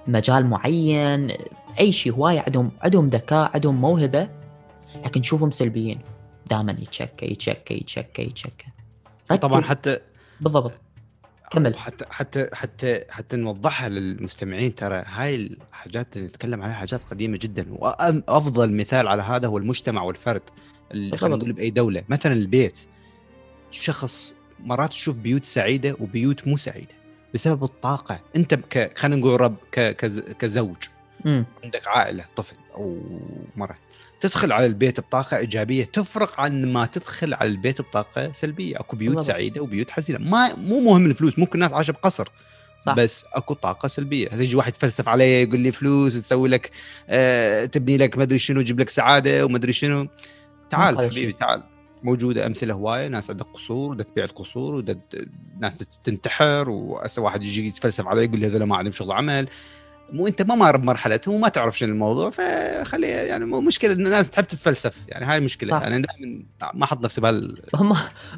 بمجال 0.07 0.47
معين 0.47 1.31
أي 1.81 1.93
شيء 1.93 2.13
هواية 2.13 2.41
عندهم 2.41 2.71
عندهم 2.83 3.09
ذكاء 3.09 3.51
عندهم 3.55 3.81
موهبة 3.81 4.29
لكن 5.05 5.23
شوفهم 5.23 5.51
سلبيين. 5.51 6.01
دائما 6.51 6.73
يتشكى 6.73 7.27
يتشكى 7.33 7.75
يتشكى 7.75 8.23
يتشكى. 8.23 8.67
طبعا 9.41 9.61
حتى 9.61 9.99
بالضبط. 10.41 10.73
كمل. 11.51 11.77
حتى 11.77 12.05
حتى 12.11 12.49
حتى 12.53 13.05
حتى 13.11 13.37
نوضحها 13.37 13.89
للمستمعين 13.89 14.75
ترى 14.75 15.03
هاي 15.07 15.37
الحاجات 15.37 16.17
اللي 16.17 16.29
نتكلم 16.29 16.63
عليها 16.63 16.75
حاجات 16.75 17.11
قديمة 17.11 17.39
جدا. 17.43 17.67
وأفضل 17.71 18.73
مثال 18.73 19.09
على 19.09 19.23
هذا 19.23 19.49
هو 19.49 19.59
المجتمع 19.59 20.03
والفرد 20.03 20.43
اللي 20.91 21.17
خلينا. 21.17 21.37
نقول 21.37 21.53
بأي 21.53 21.71
دولة. 21.71 22.03
مثلا 22.09 22.33
البيت. 22.33 22.87
شخص 23.71 24.35
مرات 24.61 24.91
تشوف 24.91 25.17
بيوت 25.17 25.45
سعيدة 25.45 25.97
وبيوت 26.01 26.49
مو 26.49 26.57
سعيدة 26.57 26.95
بسبب 27.35 27.65
الطاقة. 27.65 28.21
أنت 28.37 28.55
ك... 28.55 28.99
خلينا 28.99 29.17
نقول 29.17 29.41
رب 29.41 29.57
ك... 29.73 29.97
كز... 29.97 30.21
كزوج. 30.21 30.77
امم 31.27 31.47
عندك 31.65 31.87
عائلة 31.87 32.25
طفل 32.37 32.57
أو 32.75 33.01
مرة. 33.57 33.79
تدخل 34.21 34.53
على 34.53 34.67
البيت 34.67 35.01
بطاقة 35.01 35.37
إيجابية 35.37 35.85
تفرق 35.85 36.41
عن 36.41 36.73
ما 36.73 36.87
تدخل 36.87 37.35
على 37.35 37.49
البيت 37.49 37.81
بطاقة 37.81 38.33
سلبية. 38.33 38.81
أكو 38.81 38.97
بيوت 38.97 39.15
بالضبط. 39.15 39.29
سعيدة 39.29 39.63
وبيوت 39.63 39.91
حزينة. 39.91 40.19
ما 40.19 40.57
مو 40.57 40.81
مهم 40.81 41.07
الفلوس 41.07 41.39
ممكن 41.39 41.55
الناس 41.55 41.73
عايشة 41.73 41.93
بقصر 41.93 42.29
صح. 42.87 42.95
بس 42.95 43.25
أكو 43.33 43.55
طاقة 43.55 43.87
سلبية. 43.87 44.29
هسه 44.29 44.43
يجي 44.43 44.57
واحد 44.57 44.69
يتفلسف 44.69 45.09
علي 45.09 45.43
يقول 45.43 45.61
لي 45.61 45.73
فلوس 45.73 46.15
تسوي 46.15 46.49
لك 46.49 46.71
آه 47.09 47.65
تبني 47.65 47.97
لك 47.97 48.17
ما 48.17 48.23
أدري 48.23 48.39
شنو 48.39 48.63
تجيب 48.63 48.81
لك 48.81 48.91
سعادة 48.91 49.45
وما 49.45 49.57
أدري 49.57 49.73
شنو. 49.73 50.09
تعال 50.71 51.11
حبيبي. 51.11 51.33
تعال. 51.33 51.63
موجودة 52.03 52.47
أمثلة 52.47 52.75
هواية 52.75 53.09
ناس 53.09 53.31
عندها 53.31 53.47
قصور 53.55 53.91
ودا 53.91 54.05
تبيع 54.05 54.25
القصور 54.25 54.75
ودا 54.75 55.01
ناس 55.61 55.75
تنتحر 56.05 56.71
وهسه 56.71 57.23
واحد 57.23 57.45
يجي 57.45 57.67
يتفلسف 57.67 58.07
عليه 58.07 58.23
يقول 58.23 58.41
لي 58.41 58.47
هذول 58.47 58.63
ما 58.63 58.77
عندهم 58.77 58.93
شغل 58.93 59.13
عمل. 59.13 59.49
مو 60.13 60.27
أنت 60.27 60.43
ما 60.43 60.55
مار 60.55 60.77
بمرحلتهم 60.77 61.35
وما 61.35 61.49
تعرف 61.49 61.79
شنو 61.79 61.93
الموضوع 61.93 62.31
فخلي 62.31 63.07
يعني 63.07 63.45
مو 63.45 63.61
مشكلة 63.61 63.93
إن 63.93 64.07
الناس 64.07 64.31
تحب 64.31 64.47
تتفلسف 64.47 65.09
يعني 65.09 65.25
هاي 65.25 65.39
المشكلة 65.39 65.71
صح. 65.71 65.87
أنا 65.87 65.99
دائما 65.99 66.45
ما 66.75 66.85
أحط 66.85 67.05
نفسي 67.05 67.21
بهال 67.21 67.63
هم 67.75 67.97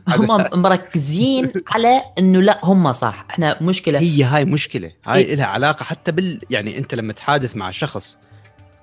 هم 0.08 0.48
مركزين 0.52 1.52
على 1.66 2.02
إنه 2.18 2.40
لا 2.42 2.60
هم 2.64 2.92
صح. 2.92 3.26
إحنا 3.30 3.62
مشكلة. 3.62 3.98
هي 3.98 4.24
هاي 4.24 4.44
مشكلة. 4.44 4.92
هاي 5.06 5.24
إيه. 5.24 5.34
لها 5.34 5.46
علاقة 5.46 5.84
حتى 5.84 6.12
بال 6.12 6.40
يعني 6.50 6.78
أنت 6.78 6.94
لما 6.94 7.12
تحادث 7.12 7.56
مع 7.56 7.70
شخص 7.70 8.18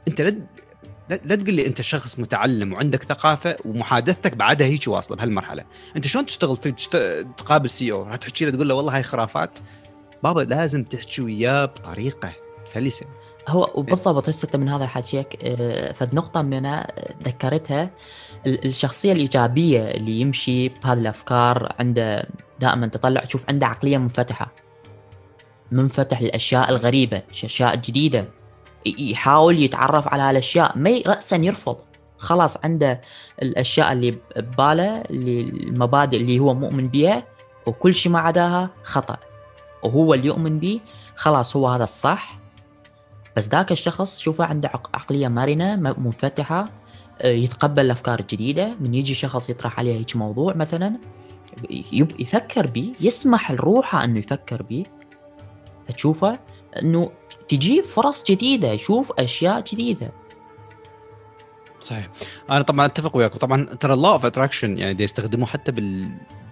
أنت 0.08 0.22
لا 0.22 0.40
لا 1.10 1.36
تقول 1.36 1.54
لي 1.54 1.68
أنت 1.68 1.82
شخص 1.82 2.20
متعلم 2.20 2.74
وعندك 2.74 3.04
ثقافة 3.04 3.58
ومحادثتك 3.66 4.36
بعدها 4.36 4.68
هيك 4.68 4.88
واصلة 4.88 5.18
بهالمرحلة. 5.18 5.64
أنت 5.96 6.08
شلون 6.08 6.26
تشتغل 6.26 6.58
تقابل 7.38 7.70
سي 7.70 7.92
أو 7.92 8.04
راح 8.04 8.16
تحكي 8.16 8.46
له 8.46 8.52
تقول 8.52 8.70
له 8.70 8.76
والله 8.76 8.96
هاي 8.96 9.04
خرافات؟ 9.04 9.60
بابا 10.24 10.42
لازم 10.42 10.84
تحكي 10.84 11.22
وياه 11.22 11.66
بطريقة 11.66 12.34
سلسة. 12.66 13.06
هو 13.48 13.72
وبالضبط 13.76 14.30
هسه 14.30 14.50
من 14.58 14.70
هذا 14.70 14.88
حكيك 14.88 15.28
آه، 15.44 15.92
فد 15.92 16.16
نقطة 16.16 16.42
من 16.42 16.54
أنا 16.54 16.88
ذكرتها 17.24 17.90
ال- 18.48 18.66
الشخصية 18.68 19.12
الإيجابية 19.12 19.92
اللي 19.92 20.22
يمشي 20.22 20.70
بهذه 20.70 21.00
الأفكار 21.00 21.76
عنده 21.80 22.28
دائما 22.60 22.88
تطلع 22.88 23.22
تشوف 23.22 23.46
عنده 23.50 23.68
عقلية 23.68 23.98
منفتحة. 23.98 24.52
منفتح 25.72 26.22
للأشياء 26.22 26.70
الغريبة 26.70 27.22
أشياء 27.44 27.76
جديدة 27.76 28.20
ي- 28.20 28.28
يحاول 29.00 29.60
يتعرف 29.64 30.08
على 30.08 30.24
هالأشياء 30.24 30.78
ما 30.78 31.02
رأسا 31.08 31.36
يرفض. 31.36 31.78
خلاص 32.18 32.66
عنده 32.66 33.02
الأشياء 33.42 33.94
اللي 33.94 34.18
بباله 34.38 35.02
اللي 35.02 35.42
المبادئ 35.42 36.18
اللي 36.18 36.40
هو 36.40 36.54
مؤمن 36.54 36.88
بها 36.88 37.24
وكل 37.66 37.94
شيء 37.96 38.12
ما 38.12 38.20
عداها 38.20 38.70
خطأ. 38.84 39.18
وهو 39.84 40.14
اللي 40.14 40.28
يؤمن 40.28 40.60
به 40.60 40.80
خلاص 41.16 41.56
هو 41.56 41.68
هذا 41.68 41.84
الصح. 41.84 42.40
بس 43.38 43.48
ذاك 43.48 43.72
الشخص 43.72 44.20
شوفه 44.20 44.46
عنده 44.46 44.70
عق- 44.70 44.96
عقلية 44.96 45.28
مرنة 45.28 45.76
منفتحة 45.98 46.66
آه، 47.22 47.28
يتقبل 47.28 47.86
الأفكار 47.86 48.20
الجديدة. 48.20 48.76
من 48.80 48.94
يجي 48.94 49.14
شخص 49.14 49.50
يطرح 49.50 49.80
عليه 49.80 50.00
هيك 50.00 50.16
موضوع 50.16 50.54
مثلا 50.54 50.94
يفكر 52.20 52.68
به 52.68 52.94
يسمح 53.00 53.52
لروحه 53.52 54.04
إنه 54.04 54.20
يفكر 54.20 54.62
به 54.62 54.86
تشوفه 55.96 56.40
إنه 56.82 57.12
تجيب 57.50 57.84
فرص 57.84 58.24
جديدة 58.24 58.72
يشوف 58.72 59.12
أشياء 59.20 59.62
جديدة. 59.62 60.12
صحيح. 61.82 62.10
أنا 62.50 62.62
طبعا 62.62 62.86
أتفق 62.86 63.18
وياك. 63.18 63.38
طبعا 63.38 63.66
ترى 63.66 63.94
ال 63.94 63.98
law 63.98 64.12
of 64.12 64.26
attraction 64.26 64.78
يعني 64.78 64.94
دي 64.94 65.04
يستخدموه 65.04 65.48
حتى 65.48 65.72
بال... 65.72 66.10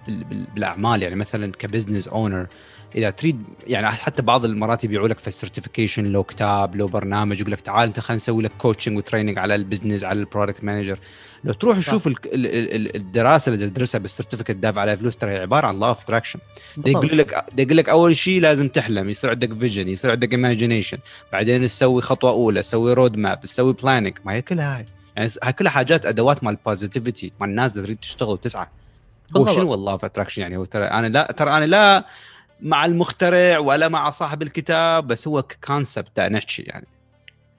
بال... 0.08 0.24
بال... 0.24 0.48
بالأعمال 0.56 1.04
يعني 1.04 1.16
مثلا 1.16 1.52
ك 1.52 1.58
business 1.58 2.08
owner 2.08 2.48
إذا 2.96 3.10
تريد 3.10 3.44
يعني 3.68 3.88
حتى 3.88 4.22
بعض 4.22 4.46
المرات 4.46 4.84
يبيعوا 4.84 5.08
لك 5.08 5.20
في 5.20 5.28
ال 5.28 5.33
certification 5.33 6.06
لو 6.06 6.24
كتاب 6.24 6.76
لو 6.76 6.88
برنامج 6.88 7.40
يقول 7.40 7.52
لك 7.52 7.62
تعال 7.62 7.88
أنت 7.88 8.00
خلينا 8.00 8.16
نسوي 8.16 8.44
لك 8.44 8.52
coaching 8.58 8.98
و 8.98 9.02
training 9.02 9.38
على 9.38 9.56
ال 9.56 9.61
business 9.61 10.04
على 10.04 10.20
ال 10.20 10.25
product 10.25 10.64
manager 10.64 11.00
لو 11.44 11.54
تروح 11.54 11.78
تشوف 11.78 12.08
ال... 12.08 12.16
ال... 12.34 12.76
ال... 12.76 12.96
الدراسة 12.96 13.54
اللي 13.54 13.70
تدرسها 13.70 14.00
بال 14.00 14.08
certificate 14.08 14.52
دافع 14.52 14.82
عليها 14.82 14.96
فلوس 14.96 15.18
ترى 15.18 15.32
هي 15.32 15.38
عبارة 15.38 15.68
عن 15.68 15.76
ال 15.76 15.79
law 15.79 15.88
of 15.88 16.02
attraction 16.02 16.40
يقول 16.86 17.18
لك 17.18 17.46
يقول 17.58 17.78
لك 17.78 17.90
أول 17.90 18.16
شيء 18.16 18.42
لازم 18.42 18.68
تحلم 18.68 19.10
يصير 19.10 19.30
عندك 19.30 19.58
vision 19.58 19.88
يصير 19.88 20.12
عندك 20.12 20.32
imagination 20.32 20.98
بعدين 21.32 21.66
تسوي 21.66 22.02
خطوة 22.02 22.32
أولى 22.32 22.62
تسوي 22.62 22.94
road 22.94 23.18
map 23.18 23.42
تسوي 23.42 23.74
planning 23.74 24.18
ما 24.26 24.34
هي 24.34 24.42
كلها 24.42 24.78
هاي. 24.78 24.86
يعني 25.16 25.30
هاي 25.44 25.54
كلها 25.54 25.72
حاجات 25.72 26.06
أدوات 26.06 26.44
مال 26.44 26.54
ال 26.54 26.61
positivity 26.61 27.32
مال 27.40 27.50
الناس 27.50 27.72
اللي 27.72 27.84
تريد 27.84 27.98
تشتغل 27.98 28.30
وتسعى. 28.30 28.68
هو. 29.38 29.46
شنو 29.46 29.72
ال 29.72 29.78
law 29.78 29.98
of 29.98 30.06
attraction 30.06 30.42
يعني؟ 30.42 30.58
هو 30.58 30.66
ترى 30.66 30.86
أنا 30.86 31.08
لا 31.08 31.32
ترى 31.38 31.52
أنا 31.58 31.66
لا 31.66 32.06
مع 32.62 32.86
المخترع 32.86 33.60
ولا 33.60 33.88
مع 33.88 34.10
صاحب 34.10 34.42
الكتاب 34.42 35.08
بس 35.08 35.28
هو 35.28 35.44
concept 35.68 36.20
نحكي 36.20 36.62
يعني. 36.62 36.88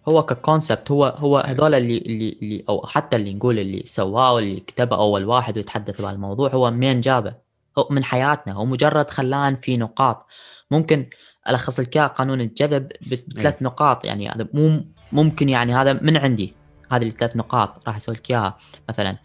هو 0.09 0.23
ككونسبت 0.23 0.91
هو 0.91 1.05
هو 1.07 1.39
هذول 1.39 1.75
اللي 1.75 1.99
اللي 1.99 2.37
اللي 2.43 2.65
أو 2.69 2.87
حتى 2.87 3.17
اللي 3.17 3.35
نقول 3.35 3.59
اللي 3.59 3.83
سواه 3.87 4.35
واللي 4.35 4.61
كتبه 4.61 4.97
أول 4.97 5.25
واحد 5.25 5.57
ويتحدث 5.57 6.01
بهالموضوع 6.01 6.51
هو 6.51 6.71
من 6.71 7.01
جابه؟ 7.01 7.35
هو 7.79 7.89
من 7.91 8.05
حياتنا 8.05 8.53
هو 8.55 8.65
مجرد 8.65 9.11
خلان 9.11 9.57
في 9.57 9.77
نقاط. 9.77 10.27
ممكن 10.71 11.07
ألخص 11.49 11.81
لك 11.81 11.99
قانون 11.99 12.41
الجذب 12.41 12.89
بت- 13.07 13.25
بثلاث 13.37 13.63
نقاط 13.63 14.05
يعني 14.05 14.29
هذا 14.29 14.49
مو 14.55 14.85
ممكن 15.13 15.49
يعني 15.49 15.75
هذا 15.75 15.93
من 15.93 16.17
عندي 16.17 16.55
هذه 16.91 17.09
الثلاث 17.09 17.37
نقاط 17.37 17.87
راح 17.87 17.97
أسوي 17.97 18.15
لك 18.15 18.31
إياها. 18.31 18.57
مثلا 18.89 19.17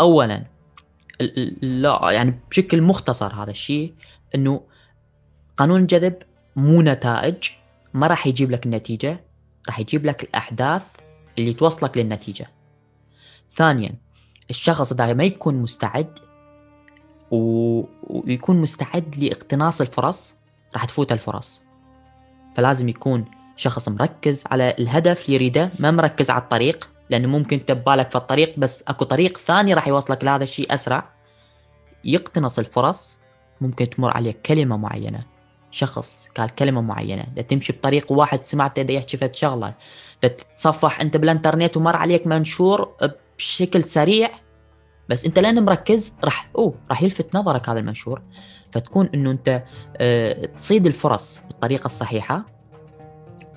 اولا 0.00 0.44
لا 1.62 2.10
يعني 2.10 2.40
بشكل 2.50 2.82
مختصر 2.82 3.34
هذا 3.34 3.50
الشيء 3.50 3.94
إنه 4.34 4.60
قانون 5.56 5.80
الجذب 5.80 6.14
مو 6.56 6.82
نتائج 6.82 7.50
ما 7.94 8.06
راح 8.06 8.26
يجيب 8.26 8.50
لك 8.50 8.66
النتيجة 8.66 9.20
راح 9.66 9.80
يجيب 9.80 10.06
لك 10.06 10.22
الأحداث 10.22 10.82
اللي 11.38 11.54
توصلك 11.54 11.98
للنتيجة. 11.98 12.50
ثانيا 13.56 13.94
الشخص 14.50 14.92
اذا 14.92 15.14
ما 15.14 15.24
يكون 15.24 15.54
مستعد 15.54 16.18
و... 17.30 17.36
ويكون 18.02 18.60
مستعد 18.60 19.16
لإقتناص 19.16 19.80
الفرص 19.80 20.34
راح 20.74 20.84
تفوت 20.84 21.12
الفرص. 21.12 21.62
فلازم 22.56 22.88
يكون 22.88 23.24
شخص 23.56 23.88
مركز 23.88 24.44
على 24.46 24.74
الهدف 24.78 25.24
اللي 25.24 25.34
يريده 25.34 25.70
ما 25.78 25.90
مركز 25.90 26.30
على 26.30 26.42
الطريق. 26.42 26.88
لأنه 27.10 27.28
ممكن 27.28 27.58
انت 27.58 27.72
ببالك 27.72 28.10
في 28.10 28.16
الطريق 28.16 28.58
بس 28.58 28.84
أكو 28.88 29.04
طريق 29.04 29.38
ثاني 29.38 29.74
راح 29.74 29.88
يوصلك 29.88 30.24
لهذا 30.24 30.44
الشيء 30.44 30.74
أسرع. 30.74 31.08
يقتنص 32.04 32.58
الفرص 32.58 33.20
ممكن 33.60 33.90
تمر 33.90 34.16
عليك 34.16 34.42
كلمة 34.42 34.76
معينة. 34.76 35.24
شخص 35.70 36.28
قال 36.36 36.54
كلمة 36.54 36.80
معينة 36.80 37.24
تمشي 37.24 37.72
بطريق 37.72 38.12
واحد 38.12 38.44
سمعته 38.44 38.82
دا 38.82 38.92
يحكي 38.92 39.16
فد 39.16 39.34
شغلة. 39.34 39.74
تتصفح 40.20 41.00
أنت 41.00 41.16
بالإنترنت 41.16 41.76
ومر 41.76 41.96
عليك 41.96 42.26
منشور 42.26 42.94
بشكل 43.38 43.84
سريع 43.84 44.30
بس 45.08 45.24
أنت 45.24 45.38
لأن 45.38 45.64
مركز 45.64 46.14
راح 46.24 46.50
أوه 46.58 46.74
راح 46.90 47.02
يلفت 47.02 47.36
نظرك 47.36 47.68
هذا 47.68 47.78
المنشور. 47.78 48.22
فتكون 48.72 49.10
إنه 49.14 49.30
أنت 49.30 49.62
آه 49.96 50.46
تصيد 50.46 50.86
الفرص 50.86 51.40
بالطريقة 51.48 51.86
الصحيحة 51.86 52.42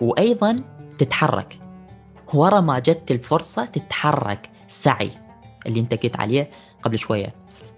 وأيضا 0.02 0.56
تتحرك. 0.98 1.60
ورا 2.34 2.60
ما 2.60 2.80
جت 2.80 3.12
الفرصة 3.12 3.66
تتحرك. 3.66 4.50
سعي. 4.68 5.12
اللي 5.66 5.80
انت 5.80 5.94
قلت 6.04 6.20
عليه 6.20 6.50
قبل 6.84 7.00
شوية. 7.00 7.34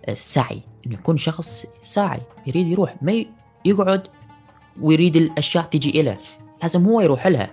السعي 0.10 0.62
إنه 0.86 0.94
يكون 0.94 1.18
شخص 1.18 1.66
ساعي 1.82 2.22
يريد 2.48 2.68
يروح. 2.68 2.96
ما 3.02 3.26
يقعد 3.66 4.08
ويريد 4.82 5.16
الأشياء 5.16 5.64
تجي 5.66 6.02
له 6.02 6.18
لازم 6.62 6.86
هو 6.86 7.02
يروح 7.02 7.28
لها. 7.28 7.52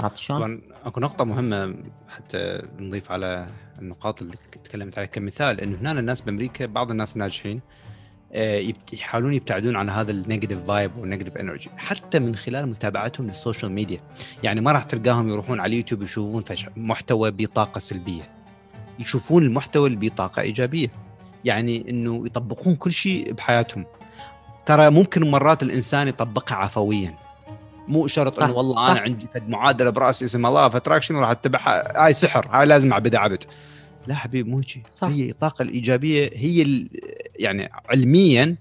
عرفت 0.00 0.16
شلون؟ 0.16 0.38
طبعا 0.38 0.60
أكو 0.84 1.00
نقطة 1.00 1.24
مهمة 1.24 1.74
حتى 2.08 2.62
نضيف 2.78 3.12
على 3.12 3.46
النقاط 3.78 4.22
اللي 4.22 4.36
تكلمت 4.64 4.98
عليها. 4.98 5.10
كمثال 5.10 5.60
إنه 5.60 5.78
هنا 5.78 6.00
الناس 6.00 6.20
بأمريكا 6.20 6.66
بعض 6.66 6.90
الناس 6.90 7.16
آه، 7.16 7.20
يبت- 7.50 7.62
يحاولون 8.92 9.34
يبتعدون 9.34 9.76
عن 9.76 9.90
هذا 9.90 10.10
ال 10.10 10.15
negative 10.15 10.58
vibe 10.66 10.96
وال 10.96 11.04
negative 11.04 11.36
energy 11.36 11.70
حتى 11.76 12.18
من 12.18 12.36
خلال 12.36 12.66
متابعتهم 12.66 13.26
لل 13.26 13.38
social 13.38 13.72
media. 13.72 14.00
يعني 14.42 14.60
ما 14.60 14.72
راح 14.72 14.82
تلقاهم 14.82 15.28
يروحون 15.28 15.60
على 15.60 15.70
اليوتيوب 15.70 16.02
يشوفون 16.02 16.44
محتوى 16.76 17.30
بطاقة 17.30 17.78
سلبية. 17.78 18.30
يشوفون 18.98 19.42
المحتوى 19.42 19.88
اللي 19.88 20.08
بطاقة 20.08 20.42
إيجابية. 20.42 20.88
يعني 21.44 21.90
إنه 21.90 22.26
يطبقون 22.26 22.76
كل 22.76 22.92
شيء 22.92 23.32
بحياتهم. 23.32 23.86
ترى 24.66 24.90
ممكن 24.90 25.30
مرات 25.30 25.62
الإنسان 25.62 26.08
يطبقها 26.08 26.56
عفويا. 26.56 27.14
مو 27.88 28.06
شرط 28.06 28.40
إنه 28.40 28.52
والله. 28.52 28.92
أنا 28.92 29.00
عندي 29.00 29.26
فد 29.34 29.48
معادلة 29.48 29.90
برأسي 29.90 30.24
اسمها 30.24 30.50
الله 30.50 30.68
فتراكشن 30.68 31.14
وراح 31.14 31.30
أتبعها؟ 31.30 32.04
هاي 32.04 32.12
سحر 32.12 32.46
هاي 32.50 32.66
لازم 32.66 32.92
أعبدها 32.92 33.20
عبد. 33.20 33.44
لا 34.08 34.14
حبيبي 34.14 34.50
مو 34.50 34.60
صح. 34.92 35.08
هي 35.08 35.30
الطاقة 35.30 35.62
الإيجابية 35.62 36.30
هي 36.34 36.86
يعني 37.36 37.70
علميا 37.88 38.56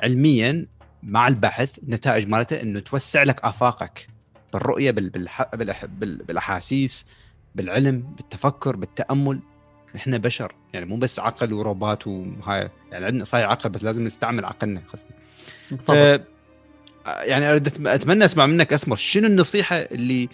علميا 0.00 0.66
مع 1.02 1.28
البحث 1.28 1.78
النتائج 1.78 2.28
مالته 2.28 2.62
إنه 2.62 2.80
توسع 2.80 3.22
لك 3.22 3.44
آفاقك 3.44 4.08
بالرؤية 4.52 4.90
بالأحاسيس 6.00 7.06
بالعلم 7.54 8.00
بالتفكر 8.16 8.76
بالتأمل. 8.76 9.40
إحنا 9.96 10.18
بشر 10.18 10.52
يعني 10.72 10.86
مو 10.86 10.96
بس 10.96 11.20
عقل 11.20 11.52
وروبات 11.52 12.06
وهاي 12.06 12.70
يعني 12.92 13.04
عندنا 13.06 13.24
صحيح 13.24 13.44
عقل 13.48 13.70
بس 13.70 13.84
لازم 13.84 14.04
نستعمل 14.04 14.44
عقلنا 14.44 14.82
قصدي. 14.92 15.10
يعني 17.06 17.60
أتم- 17.60 17.86
أتمنى 17.86 18.24
أسمع 18.24 18.46
منك 18.46 18.72
أسمر 18.72 18.96
شنو 18.96 19.26
النصيحة 19.26 19.76
اللي 19.76 20.28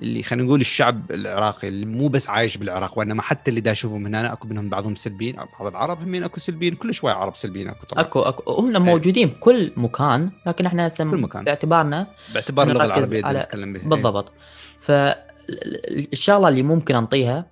اللي 0.00 0.22
خلينا 0.22 0.44
نقول 0.44 0.60
الشعب 0.60 1.10
العراقي 1.10 1.68
اللي 1.68 1.86
مو 1.86 2.08
بس 2.08 2.28
عايش 2.28 2.56
بالعراق 2.56 2.98
وإنما 2.98 3.22
حتى 3.22 3.50
اللي 3.50 3.60
دا 3.60 3.72
اشوفهم 3.72 4.06
هنا 4.06 4.32
أكو 4.32 4.48
منهم 4.48 4.68
بعضهم 4.68 4.94
سلبيين 4.94 5.36
بعض 5.36 5.66
العرب 5.66 6.02
همين 6.02 6.24
أكو 6.24 6.40
سلبيين 6.40 6.74
كل 6.74 6.94
شوي 6.94 7.10
عرب 7.10 7.36
سلبيين 7.36 7.68
أكو 7.68 7.86
طبعا. 7.86 8.04
أكو 8.04 8.20
أكو. 8.20 8.52
هم 8.52 8.82
موجودين 8.82 9.28
بكل 9.28 9.72
مكان 9.76 10.30
لكن 10.46 10.66
إحنا 10.66 10.86
هسه 10.86 11.10
كل 11.10 11.20
مكان. 11.20 11.44
باعتبارنا 11.44 12.06
باعتبار 12.34 12.68
اللغة 12.68 12.84
العربيه 12.84 13.28
اللي 13.28 13.40
نتكلم 13.40 13.72
بها 13.72 13.82
بالضبط. 13.82 14.32
فالشغله 14.80 16.48
اللي 16.48 16.62
ممكن 16.62 16.94
أنطيها 16.94 17.46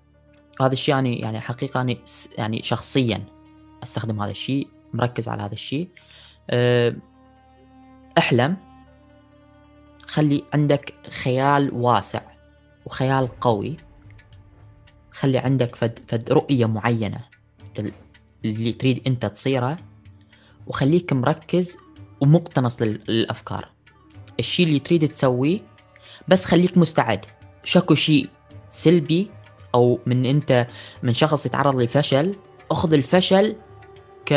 وهذا 0.60 0.72
الشيء 0.72 0.94
يعني 0.94 1.18
يعني 1.20 1.40
حقيقة 1.40 1.78
يعني 1.78 1.98
يعني 2.38 2.62
شخصيا 2.62 3.24
أستخدم 3.82 4.22
هذا 4.22 4.30
الشيء 4.30 4.68
مركز 4.94 5.28
على 5.28 5.42
هذا 5.42 5.52
الشيء. 5.52 5.88
أه، 6.50 6.94
أحلم. 8.18 8.56
خلي 10.06 10.44
عندك 10.54 10.94
خيال 11.22 11.70
واسع. 11.74 12.20
وخيال 12.86 13.40
قوي 13.40 13.76
خلي 15.12 15.38
عندك 15.38 15.76
فد, 15.76 15.98
فد 16.08 16.32
رؤية 16.32 16.66
معينة 16.66 17.20
اللي 18.44 18.72
تريد 18.72 19.02
أنت 19.06 19.26
تصيره 19.26 19.76
وخليك 20.66 21.12
مركز 21.12 21.76
ومقتنص 22.20 22.82
للأفكار. 22.82 23.68
الشيء 24.38 24.66
اللي 24.66 24.78
تريد 24.78 25.08
تسويه 25.08 25.60
بس 26.28 26.44
خليك 26.44 26.78
مستعد. 26.78 27.24
شكو 27.64 27.94
شيء 27.94 28.28
سلبي 28.68 29.30
أو 29.74 29.98
من 30.06 30.26
أنت 30.26 30.66
من 31.02 31.12
شخص 31.12 31.46
يتعرض 31.46 31.80
لفشل 31.80 32.34
أخذ 32.70 32.92
الفشل 32.92 33.56
ك 34.26 34.32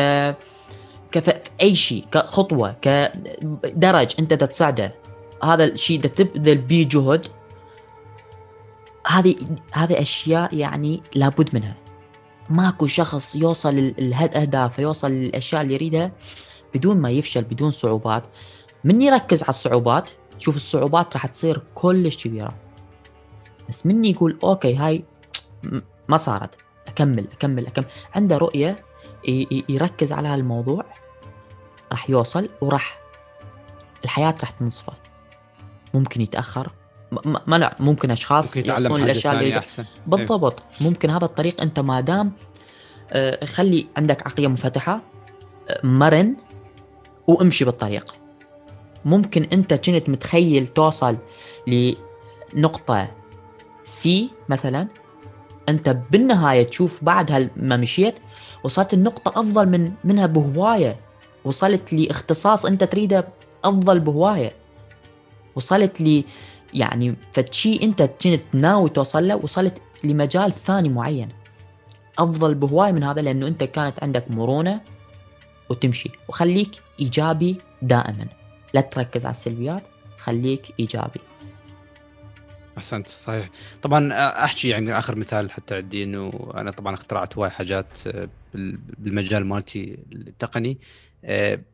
كف... 1.12 1.42
أي 1.62 1.76
شيء 1.76 2.06
كخطوة 2.12 2.76
كدرج 2.82 4.16
أنت 4.20 4.34
تصعده 4.34 4.96
هذا 5.44 5.64
الشيء 5.64 6.02
تبذل 6.02 6.58
به 6.58 6.88
جهد 6.92 7.28
هذه 9.08 9.36
هذه 9.72 10.02
أشياء 10.02 10.56
يعني 10.56 11.04
لابد 11.16 11.50
منها. 11.56 11.76
ماكو 12.50 12.88
شخص 12.88 13.36
يوصل 13.36 13.74
للاهداف 13.76 14.80
يوصل 14.80 15.12
للأشياء 15.12 15.62
اللي 15.62 15.74
يريدها 15.74 16.12
بدون 16.74 16.98
ما 16.98 17.10
يفشل 17.10 17.44
بدون 17.44 17.72
صعوبات. 17.72 18.24
من 18.84 19.02
يركز 19.02 19.44
على 19.44 19.50
الصعوبات؟ 19.50 20.10
شوف 20.40 20.56
الصعوبات 20.56 21.14
راح 21.14 21.26
تصير 21.26 21.62
كلش 21.76 22.28
كبيرة. 22.28 22.56
بس 23.70 23.86
من 23.86 24.06
يقول 24.06 24.40
أوكي 24.44 24.76
هاي 24.76 25.04
ما 26.08 26.18
صارت. 26.18 26.50
أكمل 26.88 27.28
أكمل 27.32 27.68
أكمل. 27.68 27.86
عنده 28.16 28.38
رؤية 28.38 28.86
يركز 29.70 30.12
على 30.12 30.28
هالموضوع 30.28 30.86
راح 31.92 32.10
يوصل 32.10 32.50
وراح 32.62 33.00
الحياة 34.04 34.36
راح 34.42 34.50
تنصفه. 34.50 34.94
ممكن 35.94 36.22
يتأخر. 36.22 36.72
منع 37.48 37.76
ممكن 37.80 38.12
أشخاص 38.12 38.56
حاجة 38.56 38.78
الأشياء 38.78 39.34
اللي 39.34 39.58
أحسن. 39.58 39.86
بالضبط. 40.08 40.60
إيه. 40.60 40.88
ممكن 40.88 41.10
هذا 41.10 41.26
الطريق 41.26 41.62
أنت 41.62 41.80
ما 41.80 42.02
دام 42.02 42.32
آه، 43.12 43.45
خلي 43.45 43.88
عندك 43.98 44.28
عقلية 44.28 44.48
منفتحة 44.48 45.02
آه، 45.69 45.80
مرن 45.84 46.36
وامشي 47.28 47.65
بالطريق. 47.65 48.15
ممكن 49.06 49.43
أنت 49.54 49.74
كنت 49.74 50.10
متخيل 50.10 50.67
توصل 50.67 51.17
لنقطة 51.67 53.08
سي 53.86 54.30
مثلا 54.50 54.88
أنت 55.69 55.98
بالنهاية 56.12 56.63
تشوف 56.63 57.04
بعد 57.04 57.50
ما 57.56 57.78
مشيت 57.78 58.15
وصلت 58.63 58.93
النقطة 58.93 59.39
أفضل 59.39 59.69
من 59.69 59.91
منها 60.04 60.26
بهواية. 60.26 60.95
وصلت 61.45 61.93
لإختصاص 61.93 62.65
أنت 62.65 62.84
تريده 62.84 63.28
أفضل 63.63 64.00
بهواية. 64.00 64.52
وصلت 65.56 66.02
لي 66.02 66.26
يعني 66.73 67.15
فشي 67.34 67.84
انت 67.84 68.01
كنت 68.01 68.41
ناوي 68.53 68.89
توصل 68.89 69.27
له 69.27 69.36
وصلت 69.36 69.82
لمجال 70.03 70.51
ثاني 70.51 70.89
معين. 70.89 71.29
أفضل 72.17 72.55
بهواي 72.55 72.91
من 72.91 73.03
هذا 73.03 73.21
لأنه 73.21 73.47
أنت 73.47 73.63
كانت 73.63 74.03
عندك 74.03 74.32
مرونة 74.32 74.82
وتمشي. 75.69 76.10
وخليك 76.27 76.71
إيجابي 76.99 77.62
دائما. 77.82 78.25
لا 78.73 78.82
تركز 78.82 79.25
على 79.25 79.32
السلبيات 79.32 79.84
خليك 80.17 80.62
إيجابي. 80.79 81.19
أحسنت 82.77 83.08
صحيح. 83.08 83.49
طبعا 83.82 84.13
أحكي 84.43 84.69
يعني 84.69 84.99
آخر 84.99 85.15
مثال 85.15 85.51
حتى 85.51 85.75
عندي 85.75 86.03
إنه 86.03 86.51
أنا 86.55 86.71
طبعا 86.71 86.93
اخترعت 86.93 87.38
هواي 87.38 87.49
حاجات 87.49 87.99
بالمجال 88.97 89.45
مالتي 89.45 89.97
التقني. 90.12 90.77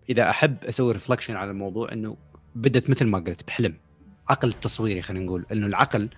إذا 0.10 0.30
أحب 0.30 0.64
أسوي 0.64 0.94
ريفلكشن 0.94 1.36
على 1.36 1.52
الموضوع 1.52 1.92
إنه 1.92 2.18
بدت 2.56 2.90
مثل 2.90 3.06
ما 3.06 3.18
قلت 3.20 3.48
بحلم. 3.48 3.74
عقل 4.30 4.54
تصويري 4.54 5.02
خلينا 5.02 5.26
نقول 5.26 5.46
إنه 5.52 5.68
العقل 5.68 6.10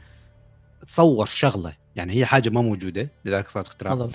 تصور 0.85 1.25
شغلة. 1.25 1.73
يعني 1.95 2.13
هي 2.13 2.25
حاجة 2.25 2.49
ما 2.49 2.61
موجودة 2.61 3.11
لذلك 3.25 3.49
صارت 3.49 3.67
اختراع 3.67 4.07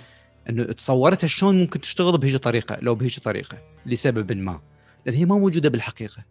إنه 0.51 0.65
تصورتها 0.65 1.27
شلون 1.27 1.61
ممكن 1.61 1.81
تشتغل 1.81 2.19
بهيجي 2.19 2.39
طريقة 2.39 2.79
لو 2.81 2.95
بهيجي 2.95 3.21
طريقة 3.21 3.59
لسبب 3.87 4.33
ما. 4.33 4.61
لأن 5.07 5.15
هي 5.15 5.25
ما 5.25 5.39
موجودة 5.39 5.69
بالحقيقة. 5.69 6.25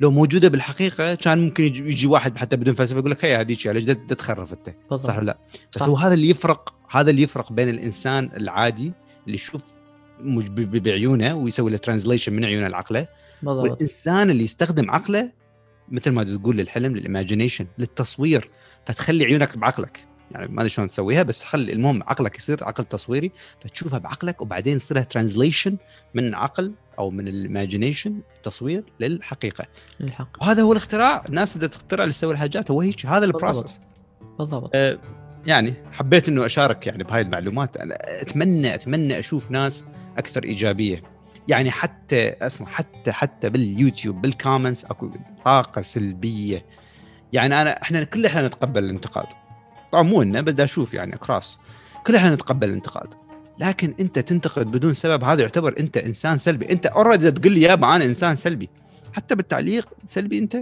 لو 0.00 0.10
موجودة 0.10 0.48
بالحقيقة 0.48 1.14
كان 1.14 1.38
ممكن 1.38 1.64
يجي, 1.64 1.88
يجي 1.88 2.06
واحد 2.06 2.36
حتى 2.36 2.56
بدون 2.56 2.74
فلسفة 2.74 2.98
يقول 2.98 3.10
لك 3.10 3.24
هي 3.24 3.36
هذيك 3.36 3.66
ليش 3.66 3.84
تخرف 3.84 4.52
أنت؟ 4.52 4.74
صح 4.94 5.16
ولا 5.16 5.26
لا؟ 5.26 5.38
بس 5.74 5.80
صح. 5.80 5.86
هو 5.86 5.96
هذا 5.96 6.14
اللي 6.14 6.30
يفرق 6.30 6.74
هذا 6.90 7.10
اللي 7.10 7.22
يفرق 7.22 7.52
بين 7.52 7.68
الإنسان 7.68 8.30
العادي 8.36 8.92
اللي 9.26 9.34
يشوف 9.34 9.64
بعيونه 10.58 11.34
ويسوي 11.34 11.70
له 11.70 11.76
translation 11.76 12.32
من 12.32 12.44
عيونه 12.44 12.68
لعقله 12.68 13.08
والإنسان 13.42 14.30
اللي 14.30 14.44
يستخدم 14.44 14.90
عقله 14.90 15.32
مثل 15.88 16.10
ما 16.10 16.24
تقول 16.24 16.56
للحلم 16.56 16.96
لل 16.96 17.07
imagination 17.07 17.66
للتصوير. 17.78 18.50
فتخلي 18.86 19.24
عيونك 19.24 19.58
بعقلك. 19.58 20.06
يعني 20.30 20.48
ما 20.48 20.60
أدري 20.60 20.68
شلون 20.68 20.88
تسويها 20.88 21.22
بس 21.22 21.44
خلي 21.44 21.72
المهم 21.72 22.02
عقلك 22.02 22.38
يصير 22.38 22.64
عقل 22.64 22.84
تصويري 22.84 23.32
فتشوفها 23.60 23.98
بعقلك 23.98 24.42
وبعدين 24.42 24.76
يصير 24.76 24.96
لها 24.96 25.04
translation 25.04 25.76
من 26.14 26.34
عقل 26.34 26.72
أو 26.98 27.10
من 27.10 27.28
ال 27.28 27.36
imagination 27.36 28.20
تصوير 28.42 28.84
للحقيقة. 29.00 29.64
الحق. 30.00 30.42
وهذا 30.42 30.62
هو 30.62 30.72
الاختراع. 30.72 31.24
الناس 31.28 31.56
اللي 31.56 31.68
تخترع 31.68 32.04
اللي 32.04 32.12
تسوي 32.12 32.32
الحاجات 32.32 32.70
هو 32.70 32.80
هيك 32.80 33.06
هذا 33.06 33.24
ال 33.24 33.31
process 33.31 33.80
بالضبط. 34.38 34.70
آه 34.74 34.98
يعني 35.46 35.74
حبيت 35.92 36.28
إنه 36.28 36.46
أشارك 36.46 36.86
يعني 36.86 37.04
بهاي 37.04 37.20
المعلومات. 37.20 37.76
أنا 37.76 37.96
أتمنى 38.22 38.74
أتمنى 38.74 39.18
أشوف 39.18 39.50
ناس 39.50 39.84
أكثر 40.18 40.44
إيجابية. 40.44 41.02
يعني 41.48 41.70
حتى 41.70 42.28
اسمع 42.28 42.68
حتى 42.68 43.12
حتى 43.12 43.50
باليوتيوب 43.50 44.22
بال 44.22 44.34
comments 44.34 44.84
اكو 44.84 45.10
طاقة 45.44 45.82
سلبية. 45.82 46.64
يعني 47.32 47.62
أنا 47.62 47.82
إحنا 47.82 48.04
كل 48.04 48.26
إحنا 48.26 48.46
نتقبل 48.46 48.84
الانتقاد. 48.84 49.26
طبعا 49.92 50.02
مو 50.02 50.22
إنه 50.22 50.40
بس 50.40 50.60
أشوف 50.60 50.94
يعني 50.94 51.14
اكراس 51.14 51.60
كل 52.06 52.16
إحنا 52.16 52.34
نتقبل 52.34 52.68
الانتقاد. 52.68 53.14
لكن 53.58 53.94
أنت 54.00 54.18
تنتقد 54.18 54.70
بدون 54.70 54.94
سبب 54.94 55.24
هذا 55.24 55.42
يعتبر 55.42 55.74
أنت 55.80 55.96
إنسان 55.96 56.38
سلبي. 56.38 56.72
أنت 56.72 56.86
already 56.86 57.30
تقول 57.30 57.52
لي 57.52 57.60
يابا 57.60 57.96
أنا 57.96 58.04
إنسان 58.04 58.34
سلبي. 58.34 58.70
حتى 59.12 59.34
بالتعليق 59.34 59.88
سلبي 60.06 60.38
أنت. 60.38 60.56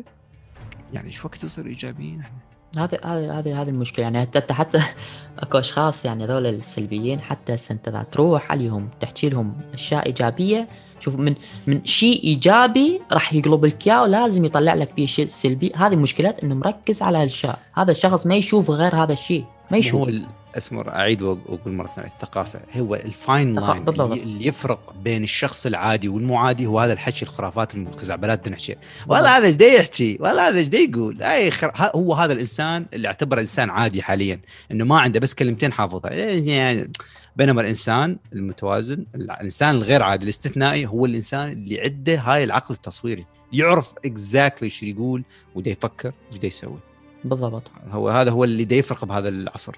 يعني 0.93 1.09
إيش 1.09 1.25
وقت 1.25 1.37
تصير 1.37 1.67
إيجابيين 1.67 2.21
إحنا؟ 2.21 2.50
هذه 2.79 2.99
هذه 3.05 3.39
هذه 3.39 3.63
هذه 3.63 3.69
المشكلة. 3.69 4.03
يعني 4.03 4.21
حتى 4.21 4.55
حتى 4.55 4.83
أكو 5.39 5.59
أشخاص 5.59 6.05
يعني 6.05 6.25
هذول 6.25 6.47
السلبيين 6.47 7.21
حتى 7.21 7.57
أنت 7.71 8.07
تروح 8.13 8.53
عليهم 8.53 8.89
تحكي 9.01 9.29
لهم 9.29 9.55
أشياء 9.75 10.07
إيجابية. 10.07 10.69
شوف 11.01 11.17
من 11.17 11.35
من 11.67 11.85
شيء 11.85 12.25
إيجابي 12.25 13.01
راح 13.13 13.35
يقلب 13.35 13.65
لك 13.65 13.87
إياه 13.87 14.03
ولازم 14.03 14.45
يطلع 14.45 14.75
لك 14.75 14.95
به 14.97 15.07
شيء 15.07 15.27
سلبي. 15.27 15.73
هذه 15.77 15.97
مشكلة 15.97 16.35
إنه 16.43 16.55
مركز 16.55 17.03
على 17.03 17.19
هالشيء 17.19 17.55
هذا 17.75 17.91
الشخص 17.91 18.27
ما 18.27 18.35
يشوف 18.35 18.71
غير 18.71 18.97
هذا 18.97 19.13
الشيء. 19.13 19.45
ما 19.71 19.79
يشوف. 19.79 20.09
هو 20.51 20.57
اسمه 20.57 20.89
اعيد 20.89 21.23
وأقول 21.23 21.73
مرة 21.73 21.87
ثانية 21.87 22.09
الثقافة. 22.09 22.61
هو 22.77 22.95
ال 22.95 23.07
fine 23.07 23.55
line 23.55 23.89
اللي 23.89 24.47
يفرق 24.47 24.95
بين 25.05 25.23
الشخص 25.23 25.67
العادي 25.67 26.09
والمو 26.09 26.42
عادي 26.42 26.67
هو 26.67 26.81
هذا 26.81 26.93
الحكي 26.93 27.23
الخرافات 27.23 27.75
الخزعبلات 27.75 28.49
نحكي. 28.49 28.77
والله 29.07 29.37
هذا 29.37 29.47
إيش 29.47 29.81
يحكي؟ 29.81 30.19
والله 30.21 30.49
هذا 30.49 30.59
إيش 30.59 30.69
يقول؟ 30.73 31.23
أي 31.23 31.51
خر... 31.51 31.73
هو 31.95 32.15
هذا 32.15 32.33
الإنسان 32.33 32.87
اللي 32.93 33.09
اعتبره 33.09 33.41
إنسان 33.41 33.71
عادي 33.71 34.03
حاليا 34.03 34.41
إنه 34.71 34.85
ما 34.85 35.01
عنده 35.01 35.21
بس 35.21 35.35
كلمتين 35.35 35.73
حافظها. 35.73 36.13
يعني 36.13 36.93
بينما 37.37 37.61
الإنسان 37.61 38.17
المتوازن 38.33 39.05
الإنسان 39.15 39.75
الغير 39.75 40.03
عادي 40.03 40.25
الاستثنائي 40.25 40.87
هو 40.87 41.07
الإنسان 41.07 41.53
اللي 41.53 41.81
عنده 41.81 42.19
هاي 42.19 42.45
العقل 42.45 42.75
التصويري. 42.75 43.27
يعرف 43.53 43.95
اكزاكتلي 44.05 44.67
إيش 44.67 44.83
يقول 44.83 45.25
ودا 45.55 45.71
يفكر 45.71 46.13
وش 46.33 46.45
يسوي. 46.45 46.79
بالضبط. 47.25 47.63
هو 47.91 48.09
هذا 48.09 48.31
هو 48.31 48.45
اللي 48.45 48.79
يفرق 48.79 49.05
بهذا 49.05 49.29
العصر. 49.29 49.75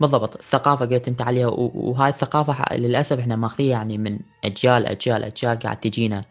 بالضبط 0.00 0.36
الثقافة 0.36 0.86
قلت 0.86 1.08
انت 1.08 1.22
عليها 1.22 1.46
وهاي 1.46 2.10
الثقافة 2.10 2.76
للأسف 2.76 3.18
إحنا 3.18 3.36
ماخذيها 3.36 3.70
يعني 3.70 3.98
من 3.98 4.18
أجيال 4.44 4.86
أجيال 4.86 5.24
أجيال 5.24 5.58
قاعد 5.58 5.80
تجينا 5.80 6.24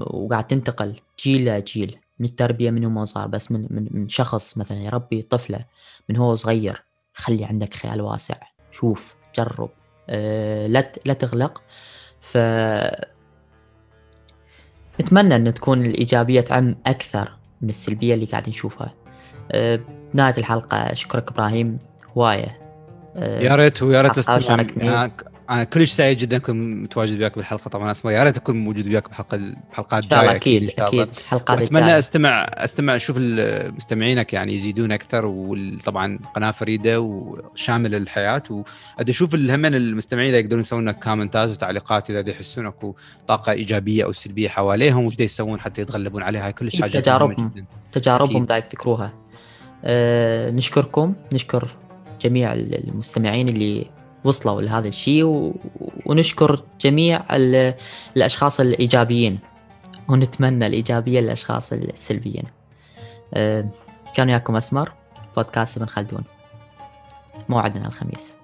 وقاعد 0.00 0.46
تنتقل 0.46 1.00
جيل 1.24 1.58
لجيل 1.58 1.98
من 2.18 2.26
التربية 2.26 2.70
من 2.70 2.84
هو 2.84 3.04
صار 3.04 3.26
بس 3.26 3.52
من 3.52 3.66
من 3.70 3.88
من 3.90 4.08
شخص 4.08 4.58
مثلا 4.58 4.78
يربي 4.78 5.22
طفلة 5.22 5.64
من 6.08 6.16
هو 6.16 6.34
صغير 6.34 6.82
خلي 7.14 7.44
عندك 7.44 7.74
خيال 7.74 8.00
واسع 8.00 8.36
شوف 8.72 9.14
جرب 9.36 9.70
أه 10.10 10.66
لا 10.66 10.92
لا 11.04 11.12
تغلق. 11.12 11.62
ف 12.20 12.38
نتمنى 15.00 15.36
إن 15.36 15.54
تكون 15.54 15.86
الايجابيه 15.86 16.40
تعم 16.40 16.76
أكثر 16.86 17.32
من 17.62 17.68
السلبية 17.68 18.14
اللي 18.14 18.26
قاعد 18.26 18.48
نشوفها. 18.48 18.94
أه 19.52 19.80
بنهاية 20.14 20.34
الحلقة 20.38 20.76
اشكرك 20.76 21.30
إبراهيم. 21.30 21.78
هواية 22.16 22.58
أه 23.16 23.40
يا 23.40 23.56
ريت 23.56 23.82
ويا 23.82 24.02
ريت 24.02 24.18
أستمع 24.18 24.66
أنا 25.50 25.64
كلش 25.64 25.92
سعيد 25.92 26.18
جدا 26.18 26.36
اكون 26.36 26.82
متواجد 26.82 27.18
وياك 27.18 27.36
بالحلقة 27.36 27.68
طبعا 27.68 27.90
اسماء 27.90 28.14
يا 28.14 28.24
ريت 28.24 28.36
أكون 28.36 28.64
موجود 28.64 28.86
وياك 28.86 29.10
بحلقة 29.10 29.34
الحلقات 29.34 30.04
الجاية 30.04 30.30
أكيد. 30.30 30.70
أكيد 30.78 31.08
حلقات 31.28 31.62
اتمنى. 31.62 31.98
أستمع 31.98 32.44
أستمع 32.54 32.96
أشوف 32.96 33.16
مستمعينك 33.76 34.32
يعني 34.32 34.54
يزيدون 34.54 34.92
أكثر 34.92 35.26
وطبعا 35.26 36.18
قناة 36.34 36.50
فريدة 36.50 37.00
وشامله 37.00 37.98
للحياه 37.98 38.42
واريد 38.50 39.12
أشوف 39.12 39.34
همين 39.34 39.74
المستمعين 39.74 40.28
إذا 40.28 40.38
يقدرون 40.38 40.60
يسوون 40.60 40.88
لك 40.88 41.04
كومنتات 41.04 41.48
وتعليقات 41.48 42.10
إذا 42.10 42.30
يحسون 42.30 42.66
أكو 42.66 42.94
طاقة 43.28 43.52
إيجابية 43.52 44.04
أو 44.04 44.12
سلبية 44.12 44.48
حواليهم 44.48 45.04
وش 45.04 45.20
يسوون 45.20 45.60
حتى 45.60 45.82
يتغلبون 45.82 46.22
عليها 46.22 46.46
هاي 46.46 46.52
كلش 46.52 46.74
أكيد 46.74 46.82
حاجة 46.82 47.00
تجاربهم. 47.00 47.66
تجاربهم 47.92 48.36
أكيد. 48.36 48.46
دا 48.46 48.56
يذكروها 48.56 49.12
أه 49.84 50.50
نشكركم 50.50 51.14
نشكر 51.32 51.68
جميع 52.20 52.52
ال- 52.52 52.88
المستمعين 52.88 53.48
اللي 53.48 53.86
وصلوا 54.24 54.62
لهذا 54.62 54.88
الشيء 54.88 55.24
و... 55.24 55.54
ونشكر 56.06 56.62
جميع 56.80 57.36
ال... 57.36 57.74
الأشخاص 58.16 58.60
الإيجابيين. 58.60 59.38
ونتمنى 60.08 60.66
الإيجابية 60.66 61.20
للأشخاص 61.20 61.72
السلبيين. 61.72 62.44
أه 63.34 63.68
كان 64.14 64.28
وياكم 64.28 64.56
أسمر 64.56 64.92
بودكاست 65.36 65.76
ابن 65.76 65.86
خلدون 65.86 66.24
موعدنا 67.48 67.86
الخميس. 67.86 68.34